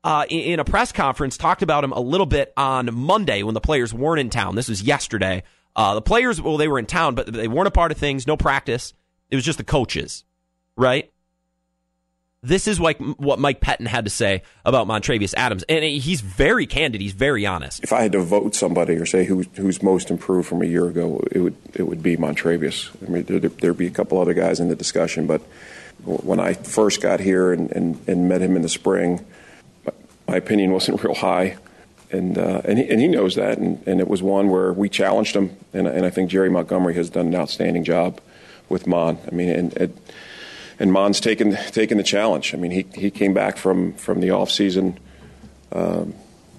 [0.05, 3.61] uh, in, a press conference, talked about him a little bit on Monday when the
[3.61, 4.55] players weren't in town.
[4.55, 5.43] This was yesterday.
[5.75, 8.27] Uh, the players, well, they were in town, but they weren't a part of things.
[8.27, 8.93] No practice.
[9.31, 10.25] It was just the coaches,
[10.77, 11.11] right?
[12.43, 16.67] This is like what Mike Pettine had to say about Montravius Adams, and he's very
[16.67, 17.01] candid.
[17.01, 17.83] He's very honest.
[17.83, 20.87] If I had to vote somebody or say who, who's most improved from a year
[20.87, 22.91] ago, it would it would be Montravius.
[23.03, 25.41] I mean, there, would be a couple other guys in the discussion, but
[26.05, 29.25] when I first got here and, and, and met him in the spring,
[30.29, 31.57] my opinion wasn't real high.
[32.11, 33.59] And, uh, and, he, and he knows that.
[33.59, 35.57] And, and it was one where we challenged him.
[35.73, 38.21] And, and I think Jerry Montgomery has done an outstanding job
[38.69, 39.19] with Mon.
[39.27, 40.01] I mean, and, and,
[40.79, 42.55] and Mon's taken, taken the challenge.
[42.55, 44.97] I mean, he, he came back from, from the offseason.
[45.73, 46.15] Um,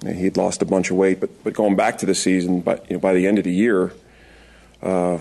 [0.06, 2.96] he'd lost a bunch of weight, but, but going back to the season, by, you
[2.96, 3.94] know, by the end of the year,
[4.82, 5.20] uh,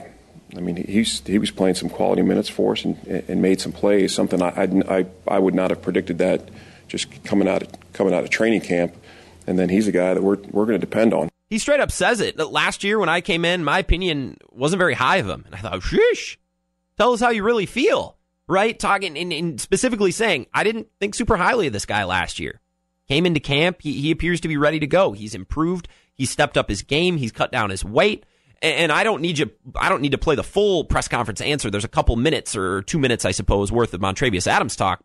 [0.57, 3.73] I mean, he's, he was playing some quality minutes for us and, and made some
[3.73, 6.49] plays, something I, I, I would not have predicted that
[6.95, 8.95] just coming out of, coming out of training camp.
[9.47, 11.29] And then he's a guy that we're we're going to depend on.
[11.51, 12.39] He straight up says it.
[12.39, 15.59] Last year when I came in, my opinion wasn't very high of him, and I
[15.59, 16.39] thought, "Sheesh,
[16.97, 21.39] tell us how you really feel." Right, talking and, specifically saying, I didn't think super
[21.39, 22.61] highly of this guy last year.
[23.09, 25.13] Came into camp, he, he appears to be ready to go.
[25.13, 25.89] He's improved.
[26.13, 27.17] He stepped up his game.
[27.17, 28.27] He's cut down his weight
[28.65, 29.51] and I don't need you.
[29.77, 31.71] I don't need to play the full press conference answer.
[31.71, 35.03] There's a couple minutes or two minutes, I suppose, worth of Montravius Adams talk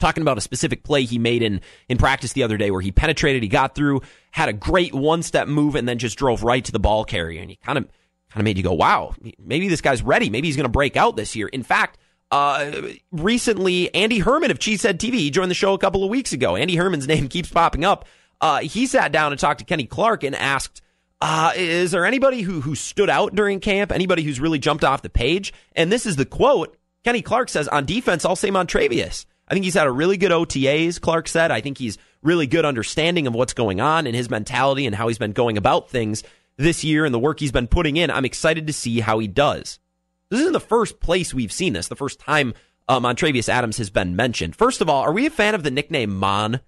[0.00, 2.90] talking about a specific play he made in in practice the other day where he
[2.90, 4.00] penetrated, he got through,
[4.32, 7.40] had a great one step move, and then just drove right to the ball carrier,
[7.40, 10.30] and he kind of kind of made you go, wow, maybe this guy's ready.
[10.30, 11.48] Maybe he's going to break out this year.
[11.48, 11.98] In fact.
[12.32, 16.32] Uh, recently, Andy Herman of Cheesehead TV, he joined the show a couple of weeks
[16.32, 16.54] ago.
[16.54, 18.06] Andy Herman's name keeps popping up.
[18.40, 20.80] Uh, he sat down and talked to Kenny Clark and asked,
[21.20, 23.92] uh, is there anybody who, who stood out during camp?
[23.92, 25.52] Anybody who's really jumped off the page?
[25.74, 26.76] And this is the quote.
[27.04, 29.26] Kenny Clark says, on defense, I'll say Montravius.
[29.50, 31.50] I think he's had a really good OTAs, Clark said.
[31.50, 35.08] I think he's really good understanding of what's going on and his mentality and how
[35.08, 36.22] he's been going about things
[36.56, 38.10] this year and the work he's been putting in.
[38.10, 39.80] I'm excited to see how he does.
[40.28, 42.54] This isn't the first place we've seen this, the first time
[42.88, 44.54] um, Montravius Adams has been mentioned.
[44.54, 46.60] First of all, are we a fan of the nickname Mon?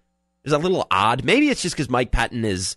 [0.45, 1.25] Is that a little odd?
[1.25, 2.77] Maybe it's just because Mike Pettine is,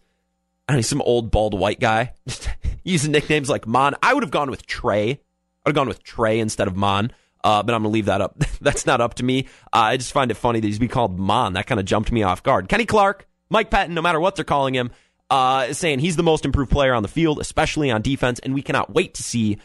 [0.70, 2.14] I don't know, some old bald white guy
[2.84, 3.96] using nicknames like Mon.
[4.04, 5.10] I would have gone with Trey.
[5.10, 7.12] I would have gone with Trey instead of Mon.
[7.46, 8.40] Uh, but I'm going to leave that up.
[8.62, 9.46] That's not up to me.
[9.72, 11.54] Uh, I just find it funny that he's being called Mon.
[11.54, 12.68] That kind of jumped me off guard.
[12.68, 14.90] Kenny Clark, Mike Pettine, no matter what they're calling him,
[15.30, 18.56] uh, is saying he's the most improved player on the field, especially on defense, and
[18.56, 19.60] we cannot wait to see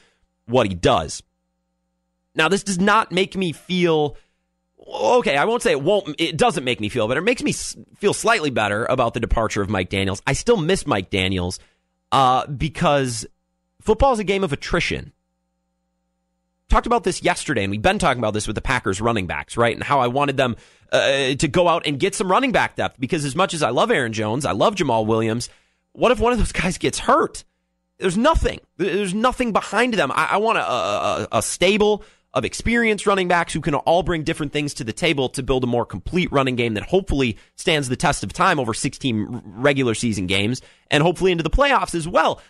[0.45, 1.23] what he does.
[2.35, 4.17] Now, this does not make me feel
[4.93, 6.17] okay, I won't say it won't.
[6.19, 7.21] It doesn't make me feel better.
[7.21, 10.21] It makes me feel slightly better about the departure of Mike Daniels.
[10.27, 11.59] I still miss Mike Daniels
[12.13, 13.27] uh, because
[13.81, 15.13] football is a game of attrition.
[16.71, 19.57] Talked about this yesterday, and we've been talking about this with the Packers running backs,
[19.57, 19.75] right?
[19.75, 20.55] And how I wanted them
[20.93, 23.71] uh, to go out and get some running back depth because as much as I
[23.71, 25.51] love Aaron Jones, I love Jamaal Williams.
[25.93, 27.43] What if one of those guys gets hurt?
[27.99, 28.61] There's nothing.
[28.77, 30.13] There's nothing behind them.
[30.13, 34.23] I, I want a, a, a stable of experienced running backs who can all bring
[34.23, 37.89] different things to the table to build a more complete running game that hopefully stands
[37.89, 42.07] the test of time over 16 regular season games and hopefully into the playoffs as
[42.07, 42.41] well.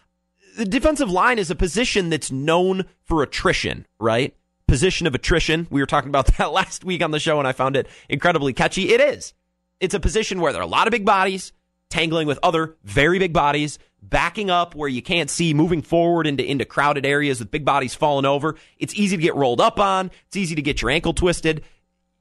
[0.60, 4.36] The defensive line is a position that's known for attrition, right?
[4.68, 5.66] Position of attrition.
[5.70, 8.52] We were talking about that last week on the show and I found it incredibly
[8.52, 8.92] catchy.
[8.92, 9.32] It is.
[9.80, 11.54] It's a position where there are a lot of big bodies
[11.88, 16.44] tangling with other very big bodies backing up where you can't see, moving forward into,
[16.44, 18.56] into crowded areas with big bodies falling over.
[18.76, 20.10] It's easy to get rolled up on.
[20.26, 21.64] It's easy to get your ankle twisted.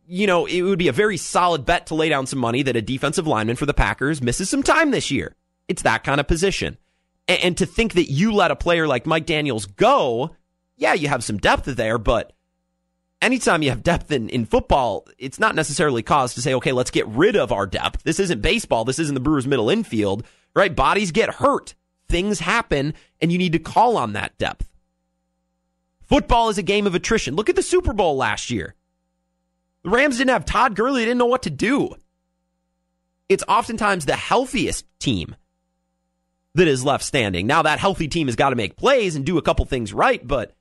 [0.07, 2.77] You know, it would be a very solid bet to lay down some money that
[2.77, 5.35] a defensive lineman for the Packers misses some time this year.
[5.67, 6.77] It's that kind of position.
[7.29, 10.35] And, and to think that you let a player like Mike Daniels go,
[10.75, 12.33] yeah, you have some depth there, but
[13.21, 16.91] anytime you have depth in, in football, it's not necessarily cause to say, okay, let's
[16.91, 18.03] get rid of our depth.
[18.03, 18.83] This isn't baseball.
[18.83, 20.75] This isn't the Brewers middle infield right?
[20.75, 21.75] Bodies get hurt,
[22.07, 24.67] things happen, and you need to call on that depth.
[26.01, 27.35] Football is a game of attrition.
[27.35, 28.75] Look at the Super Bowl last year.
[29.83, 31.95] The Rams didn't have Todd Gurley, they didn't know what to do.
[33.27, 35.35] It's oftentimes the healthiest team
[36.55, 37.47] that is left standing.
[37.47, 40.25] Now, that healthy team has got to make plays and do a couple things right,
[40.25, 40.55] but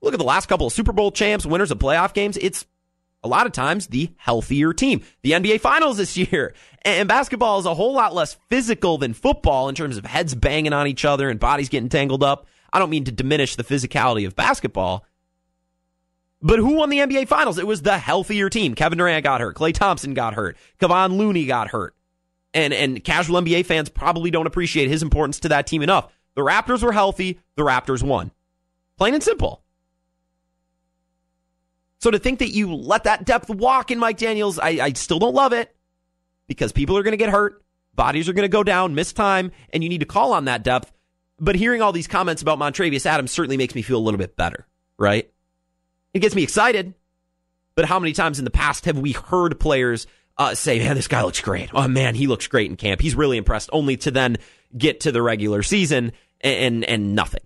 [0.00, 2.36] look at the last couple of Super Bowl champs, winners of playoff games.
[2.36, 2.66] It's
[3.22, 5.02] a lot of times the healthier team.
[5.22, 6.54] The NBA Finals this year.
[6.82, 10.72] And basketball is a whole lot less physical than football in terms of heads banging
[10.72, 12.46] on each other and bodies getting tangled up.
[12.72, 15.04] I don't mean to diminish the physicality of basketball.
[16.40, 17.58] But who won the NBA Finals?
[17.58, 18.74] It was the healthier team.
[18.74, 19.56] Kevin Durant got hurt.
[19.56, 20.56] Klay Thompson got hurt.
[20.80, 21.96] Kevon Looney got hurt.
[22.54, 26.10] And, and casual NBA fans probably don't appreciate his importance to that team enough.
[26.34, 27.40] The Raptors were healthy.
[27.56, 28.30] The Raptors won.
[28.96, 29.62] Plain and simple.
[31.98, 35.18] So to think that you let that depth walk in Mike Daniels, I, I still
[35.18, 35.74] don't love it
[36.46, 37.62] because people are going to get hurt,
[37.94, 40.62] bodies are going to go down, miss time, and you need to call on that
[40.62, 40.92] depth.
[41.40, 44.36] But hearing all these comments about Montravius Adams certainly makes me feel a little bit
[44.36, 45.30] better, right?
[46.14, 46.94] It gets me excited.
[47.74, 50.08] But how many times in the past have we heard players
[50.38, 51.70] uh, say, man, this guy looks great.
[51.74, 53.00] Oh, man, he looks great in camp.
[53.00, 54.36] He's really impressed, only to then
[54.76, 57.42] get to the regular season and, and, and nothing.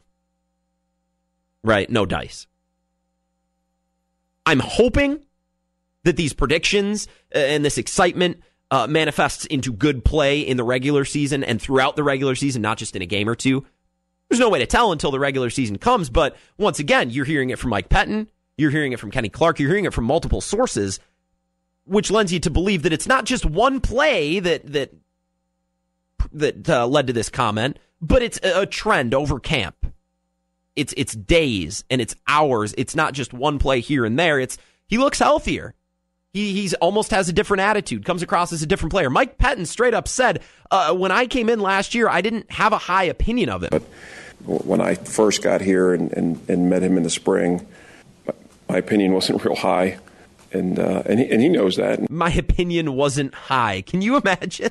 [1.64, 1.88] Right?
[1.88, 2.46] No dice.
[4.44, 5.20] I'm hoping
[6.04, 11.04] that these predictions uh, and this excitement uh, manifests into good play in the regular
[11.04, 13.64] season and throughout the regular season, not just in a game or two.
[14.28, 17.50] There's no way to tell until the regular season comes, but once again, you're hearing
[17.50, 20.40] it from Mike Pettine, you're hearing it from Kenny Clark, you're hearing it from multiple
[20.40, 21.00] sources,
[21.84, 24.94] which lends you to believe that it's not just one play that that
[26.32, 29.82] that uh, led to this comment, but it's a, a trend over camp
[30.76, 32.74] it's it's days and it's hours.
[32.76, 34.38] It's not just one play here and there.
[34.38, 35.74] It's he looks healthier.
[36.32, 38.04] He he's almost has a different attitude.
[38.04, 39.10] Comes across as a different player.
[39.10, 42.72] Mike Pettine straight up said, uh, "When I came in last year, I didn't have
[42.72, 43.82] a high opinion of him." But
[44.64, 47.66] when I first got here and, and, and met him in the spring,
[48.68, 49.98] my opinion wasn't real high,
[50.52, 52.10] and uh, and he, and he knows that.
[52.10, 53.82] My opinion wasn't high.
[53.82, 54.70] Can you imagine?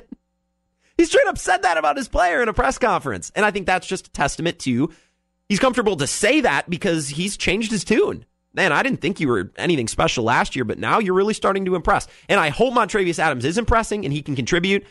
[0.96, 3.66] He straight up said that about his player in a press conference, and I think
[3.66, 4.92] that's just a testament to
[5.48, 8.24] he's comfortable to say that because he's changed his tune.
[8.54, 11.64] Man, I didn't think you were anything special last year, but now you're really starting
[11.64, 12.06] to impress.
[12.28, 14.86] And I hope Montravius Adams is impressing and he can contribute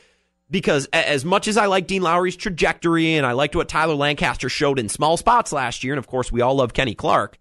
[0.50, 4.50] because as much as I like Dean Lowry's trajectory and I liked what Tyler Lancaster
[4.50, 7.40] showed in small spots last year, and of course we all love Kenny Clark,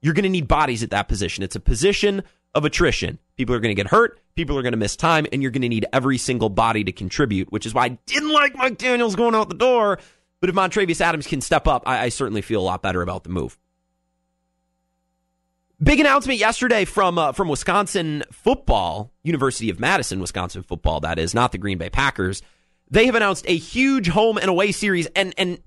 [0.00, 1.42] you're going to need bodies at that position.
[1.42, 2.22] It's a position
[2.54, 3.18] of attrition.
[3.36, 4.20] People are going to get hurt.
[4.34, 6.92] People are going to miss time, and you're going to need every single body to
[6.92, 9.98] contribute, which is why I didn't like Mike Daniels going out the door
[10.44, 13.24] but if Montravius Adams can step up, I, I certainly feel a lot better about
[13.24, 13.56] the move.
[15.82, 21.00] Big announcement yesterday from uh, from Wisconsin football, University of Madison, Wisconsin football.
[21.00, 22.42] That is not the Green Bay Packers.
[22.90, 25.60] They have announced a huge home and away series, and and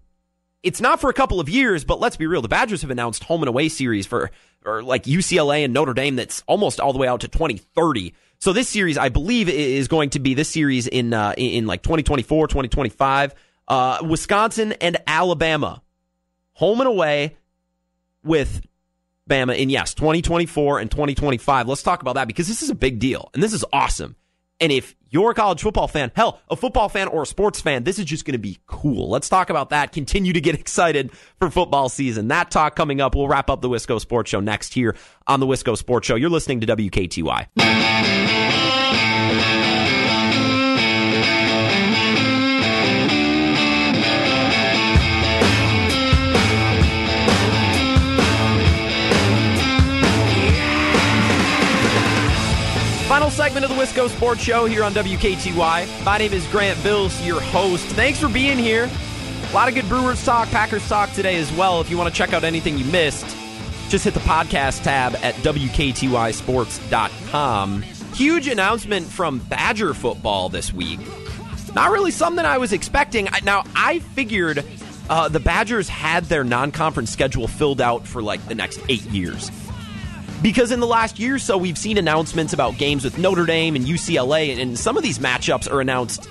[0.68, 2.42] it's not for a couple of years, but let's be real.
[2.42, 4.32] The Badgers have announced home and away series for
[4.66, 6.18] or like UCLA and Notre Dame.
[6.18, 8.14] That's almost all the way out to 2030.
[8.40, 11.84] So this series, I believe, is going to be this series in uh, in like
[11.84, 13.34] 2024, 2025.
[13.70, 15.82] Uh, Wisconsin and Alabama,
[16.54, 17.38] home and away
[18.24, 18.62] with
[19.30, 21.68] Bama in yes 2024 and 2025.
[21.68, 24.18] Let's talk about that because this is a big deal and this is awesome.
[24.60, 27.84] And if you're a college football fan, hell, a football fan or a sports fan,
[27.84, 29.10] this is just going to be cool.
[29.10, 29.92] Let's talk about that.
[29.92, 32.28] Continue to get excited for football season.
[32.30, 33.16] That talk coming up.
[33.16, 34.96] We'll wrap up the Wisco Sports Show next here
[35.28, 36.16] on the Wisco Sports Show.
[36.16, 38.57] You're listening to WKTY.
[53.58, 56.06] Segment of the Wisco Sports Show here on WKTY.
[56.06, 57.88] My name is Grant Bills, your host.
[57.88, 58.88] Thanks for being here.
[59.50, 61.82] A lot of good Brewers talk, Packers talk today as well.
[61.82, 63.26] If you want to check out anything you missed,
[63.90, 67.82] just hit the podcast tab at WKTYSports.com.
[68.14, 71.00] Huge announcement from Badger football this week.
[71.74, 73.28] Not really something I was expecting.
[73.42, 74.64] Now, I figured
[75.10, 79.06] uh, the Badgers had their non conference schedule filled out for like the next eight
[79.06, 79.50] years.
[80.42, 83.76] Because in the last year or so, we've seen announcements about games with Notre Dame
[83.76, 86.30] and UCLA, and some of these matchups are announced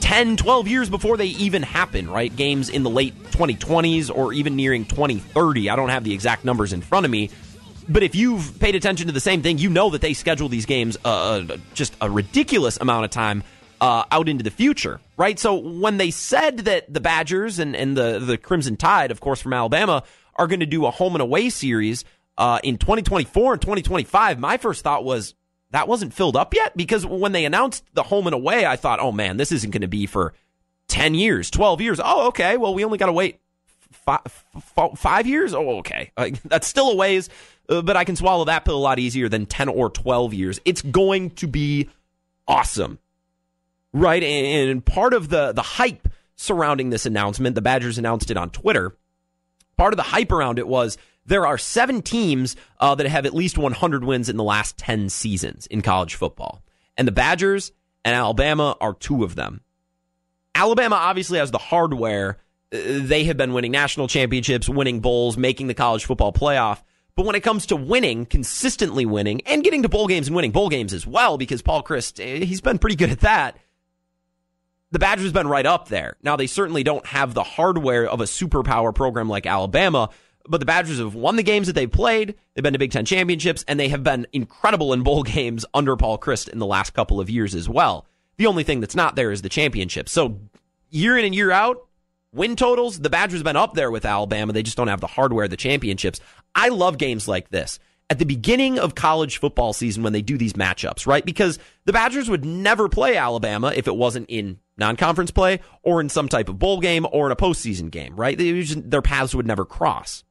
[0.00, 2.34] 10, 12 years before they even happen, right?
[2.34, 5.68] Games in the late 2020s or even nearing 2030.
[5.68, 7.30] I don't have the exact numbers in front of me.
[7.88, 10.66] But if you've paid attention to the same thing, you know that they schedule these
[10.66, 11.08] games uh,
[11.50, 13.42] uh just a ridiculous amount of time
[13.80, 15.38] uh, out into the future, right?
[15.38, 19.40] So when they said that the Badgers and, and the, the Crimson Tide, of course,
[19.40, 20.02] from Alabama,
[20.36, 22.04] are going to do a home and away series–
[22.38, 25.34] uh, in 2024 and 2025, my first thought was
[25.70, 29.00] that wasn't filled up yet because when they announced the home and away, I thought,
[29.00, 30.32] oh man, this isn't going to be for
[30.88, 32.00] 10 years, 12 years.
[32.02, 32.56] Oh, okay.
[32.56, 33.40] Well, we only got to wait
[33.90, 34.20] five,
[34.96, 35.54] five, years.
[35.54, 36.12] Oh, okay.
[36.44, 37.28] That's still a ways,
[37.68, 40.60] uh, but I can swallow that pill a lot easier than 10 or 12 years.
[40.64, 41.88] It's going to be
[42.46, 42.98] awesome.
[43.92, 44.22] Right.
[44.22, 48.94] And part of the, the hype surrounding this announcement, the Badgers announced it on Twitter.
[49.76, 50.96] Part of the hype around it was
[51.26, 55.08] there are seven teams uh, that have at least 100 wins in the last 10
[55.08, 56.62] seasons in college football.
[56.96, 57.72] And the Badgers
[58.04, 59.60] and Alabama are two of them.
[60.54, 62.38] Alabama obviously has the hardware.
[62.72, 66.82] Uh, they have been winning national championships, winning bowls, making the college football playoff.
[67.14, 70.52] But when it comes to winning, consistently winning, and getting to bowl games and winning
[70.52, 73.58] bowl games as well, because Paul Chryst, eh, he's been pretty good at that.
[74.92, 76.16] The Badgers have been right up there.
[76.22, 80.10] Now they certainly don't have the hardware of a superpower program like Alabama,
[80.48, 82.34] but the Badgers have won the games that they've played.
[82.54, 85.96] They've been to Big Ten championships, and they have been incredible in bowl games under
[85.96, 88.06] Paul Chryst in the last couple of years as well.
[88.38, 90.08] The only thing that's not there is the championship.
[90.08, 90.40] So
[90.90, 91.86] year in and year out,
[92.32, 94.52] win totals, the Badgers have been up there with Alabama.
[94.52, 96.20] They just don't have the hardware, the championships.
[96.54, 97.78] I love games like this
[98.08, 101.24] at the beginning of college football season when they do these matchups, right?
[101.24, 106.08] Because the Badgers would never play Alabama if it wasn't in non-conference play or in
[106.08, 108.36] some type of bowl game or in a postseason game, right?
[108.38, 110.22] Their paths would never cross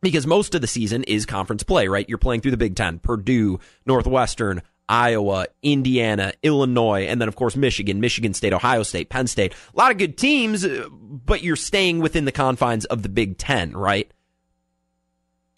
[0.00, 2.08] because most of the season is conference play, right?
[2.08, 7.56] You're playing through the Big Ten, Purdue, Northwestern, Iowa, Indiana, Illinois, and then of course
[7.56, 9.52] Michigan, Michigan State, Ohio State, Penn State.
[9.74, 13.38] A lot of good teams, uh, but you're staying within the confines of the Big
[13.38, 14.10] Ten, right?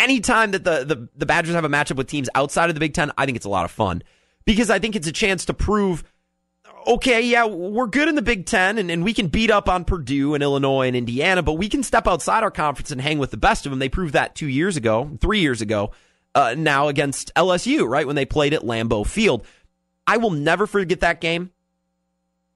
[0.00, 2.94] Anytime that the, the, the Badgers have a matchup with teams outside of the Big
[2.94, 4.02] Ten, I think it's a lot of fun
[4.46, 6.02] because I think it's a chance to prove
[6.86, 9.84] okay, yeah, we're good in the Big Ten and, and we can beat up on
[9.84, 13.30] Purdue and Illinois and Indiana, but we can step outside our conference and hang with
[13.30, 13.78] the best of them.
[13.78, 15.92] They proved that two years ago, three years ago,
[16.34, 18.06] uh, now against LSU, right?
[18.06, 19.46] When they played at Lambeau Field.
[20.06, 21.50] I will never forget that game.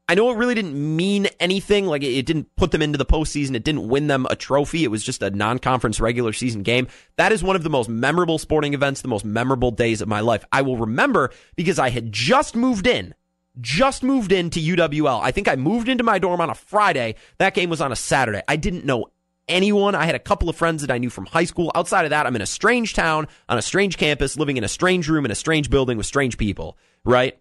[0.08, 1.86] I know it really didn't mean anything.
[1.86, 3.54] Like it didn't put them into the postseason.
[3.54, 4.84] It didn't win them a trophy.
[4.84, 6.88] It was just a non-conference regular season game.
[7.16, 10.20] That is one of the most memorable sporting events, the most memorable days of my
[10.20, 10.44] life.
[10.52, 13.14] I will remember because I had just moved in
[13.60, 15.20] just moved into UWL.
[15.22, 17.14] I think I moved into my dorm on a Friday.
[17.38, 18.42] That game was on a Saturday.
[18.48, 19.06] I didn't know
[19.48, 19.94] anyone.
[19.94, 21.70] I had a couple of friends that I knew from high school.
[21.74, 24.68] Outside of that, I'm in a strange town, on a strange campus, living in a
[24.68, 27.38] strange room in a strange building with strange people, right?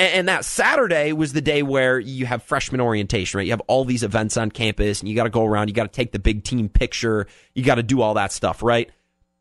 [0.00, 3.46] And, that Saturday was the day where you have freshman orientation, right?
[3.46, 5.92] You have all these events on campus and you got to go around, you got
[5.92, 8.90] to take the big team picture, you got to do all that stuff, right?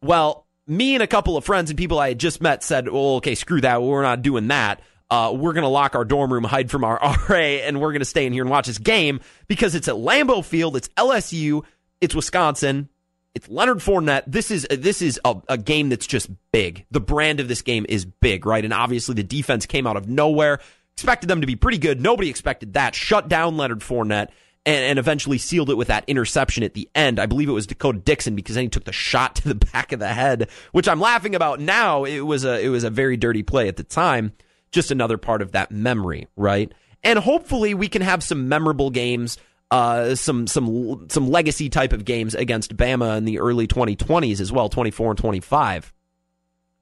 [0.01, 3.17] Well, me and a couple of friends and people I had just met said, well,
[3.17, 3.83] okay, screw that.
[3.83, 6.99] We're not doing that uh, we're going to lock our dorm room, hide from our
[7.29, 9.95] RA, and we're going to stay in here and watch this game because it's at
[9.95, 11.63] Lambeau Field, it's LSU,
[12.01, 12.89] it's Wisconsin,
[13.33, 14.23] it's Leonard Fournette.
[14.27, 16.85] This is this is a, a, game that's just big.
[16.91, 18.63] The brand of this game is big, right?
[18.63, 20.59] And obviously the defense came out of nowhere.
[20.95, 22.01] Expected them to be pretty good.
[22.01, 22.95] Nobody expected that.
[22.95, 24.29] Shut down Leonard Fournette.
[24.65, 27.19] And, and eventually sealed it with that interception at the end.
[27.19, 29.93] I believe it was D'Cota Dixon because then he took the shot to the back
[29.93, 32.03] of the head, which I'm laughing about now.
[32.03, 34.33] It was a it was a very dirty play at the time
[34.71, 36.71] just another part of that memory, right?
[37.03, 39.37] And hopefully we can have some memorable games,
[39.71, 44.51] uh, some some some legacy type of games against Bama in the early 2020s as
[44.51, 45.93] well, 24 and 25.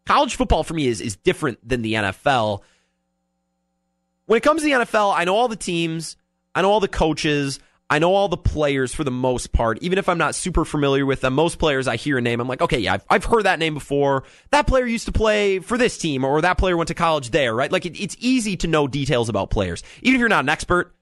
[0.06, 2.62] College football for me is is different than the NFL
[4.26, 6.18] when it comes to the NFL, I know all the teams,
[6.54, 7.60] I know all the coaches,
[7.90, 9.78] I know all the players for the most part.
[9.84, 12.48] Even if I'm not super familiar with them, most players I hear a name, I'm
[12.48, 14.24] like, okay, yeah, I've, I've heard that name before.
[14.50, 17.54] That player used to play for this team, or that player went to college there,
[17.54, 17.72] right?
[17.72, 19.84] Like it, it's easy to know details about players.
[20.02, 20.96] Even if you're not an expert,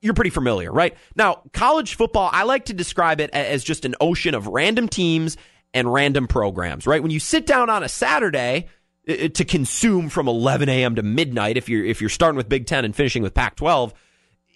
[0.00, 0.96] you're pretty familiar, right?
[1.14, 5.36] Now, college football, I like to describe it as just an ocean of random teams
[5.74, 7.02] and random programs, right?
[7.02, 8.68] When you sit down on a Saturday
[9.06, 10.94] to consume from 11 a.m.
[10.96, 13.92] to midnight, if you're if you're starting with Big Ten and finishing with Pac-12,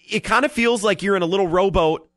[0.09, 2.09] it kind of feels like you're in a little rowboat,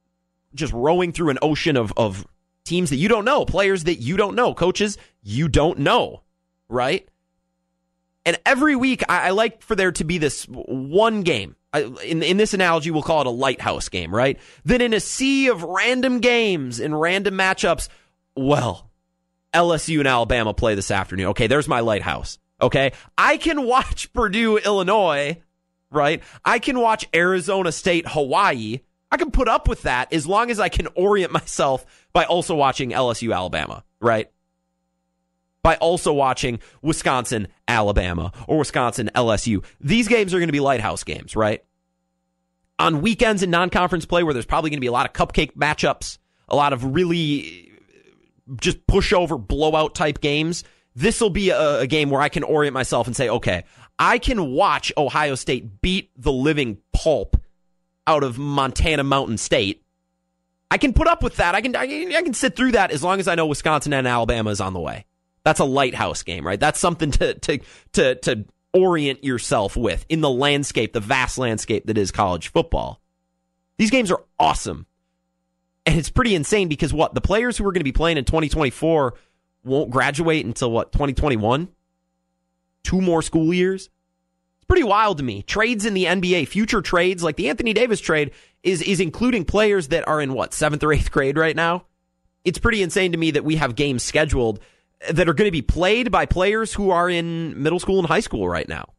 [0.55, 2.27] just rowing through an ocean of of
[2.65, 6.23] teams that you don't know, players that you don't know, coaches you don't know,
[6.69, 7.09] right?
[8.25, 11.57] And every week, I, I like for there to be this one game.
[11.73, 14.39] I, in in this analogy, we'll call it a lighthouse game, right?
[14.65, 17.89] Then in a sea of random games and random matchups,
[18.37, 18.91] well,
[19.55, 21.29] LSU and Alabama play this afternoon.
[21.29, 22.39] Okay, there's my lighthouse.
[22.61, 25.41] Okay, I can watch Purdue, Illinois,
[25.91, 26.23] right?
[26.45, 28.81] I can watch Arizona State, Hawaii.
[29.11, 32.55] I can put up with that as long as I can orient myself by also
[32.55, 34.31] watching LSU, Alabama, right?
[35.63, 39.65] By also watching Wisconsin, Alabama, or Wisconsin, LSU.
[39.81, 41.63] These games are going to be lighthouse games, right?
[42.79, 45.13] On weekends in non conference play where there's probably going to be a lot of
[45.13, 46.19] cupcake matchups,
[46.49, 47.71] a lot of really
[48.51, 50.65] uh, just pushover blowout type games,
[50.95, 53.65] this will be a, a, game where I can orient myself and say, okay,
[53.99, 57.41] I can watch Ohio State beat the living pulp
[58.07, 59.85] out of Montana Mountain State.
[60.71, 61.55] I can put up with that.
[61.55, 63.93] I can, I can I can sit through that as long as I know Wisconsin
[63.93, 65.05] and Alabama is on the way.
[65.45, 66.61] That's a lighthouse game, right?
[66.61, 67.61] That's something to to
[67.93, 73.01] to to orient yourself with in the landscape, the vast landscape that is college football.
[73.79, 74.87] These games are awesome.
[75.87, 77.15] And it's pretty insane because what?
[77.15, 79.15] The players who are going to be playing in 2024
[79.65, 81.69] won't graduate until what, 2021?
[82.83, 83.91] Two more school years?
[84.57, 85.43] It's pretty wild to me.
[85.43, 88.33] Trades in the NBA, future trades, like the Anthony Davis trade,
[88.63, 91.85] is, is including players that are in what, seventh or eighth grade right now?
[92.45, 94.61] It's pretty insane to me that we have games scheduled
[95.11, 98.21] that are going to be played by players who are in middle school and high
[98.21, 98.93] school right now.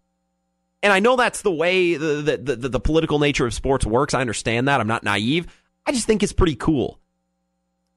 [0.84, 4.14] And I know that's the way the, the, the, the political nature of sports works.
[4.14, 4.80] I understand that.
[4.80, 5.48] I'm not naive.
[5.86, 7.00] I just think it's pretty cool.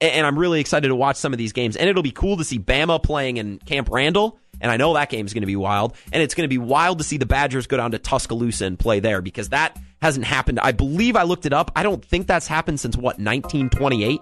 [0.01, 1.77] And I'm really excited to watch some of these games.
[1.77, 4.39] And it'll be cool to see Bama playing in Camp Randall.
[4.61, 5.97] And I know that game's going to be wild.
[6.13, 8.79] And it's going to be wild to see the Badgers go down to Tuscaloosa and
[8.79, 10.61] play there because that hasn't happened.
[10.61, 11.71] I believe I looked it up.
[11.77, 14.21] I don't think that's happened since what, 1928?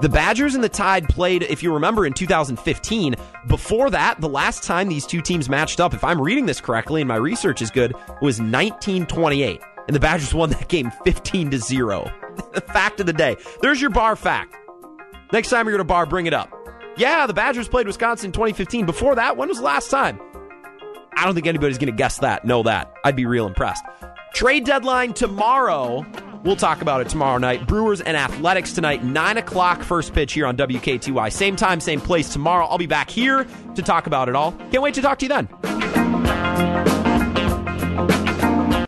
[0.00, 3.14] The Badgers and the Tide played, if you remember, in 2015.
[3.46, 7.00] Before that, the last time these two teams matched up, if I'm reading this correctly
[7.00, 11.58] and my research is good, was 1928 and the Badgers won that game 15 to
[11.58, 12.10] 0.
[12.68, 13.36] fact of the day.
[13.60, 14.54] There's your bar fact.
[15.32, 16.52] Next time you're at a bar, bring it up.
[16.96, 18.86] Yeah, the Badgers played Wisconsin in 2015.
[18.86, 20.20] Before that, when was the last time?
[21.16, 22.92] I don't think anybody's going to guess that, know that.
[23.04, 23.84] I'd be real impressed.
[24.32, 26.04] Trade deadline tomorrow.
[26.44, 27.66] We'll talk about it tomorrow night.
[27.66, 31.32] Brewers and Athletics tonight, 9 o'clock first pitch here on WKTY.
[31.32, 32.66] Same time, same place tomorrow.
[32.66, 34.52] I'll be back here to talk about it all.
[34.70, 36.93] Can't wait to talk to you then.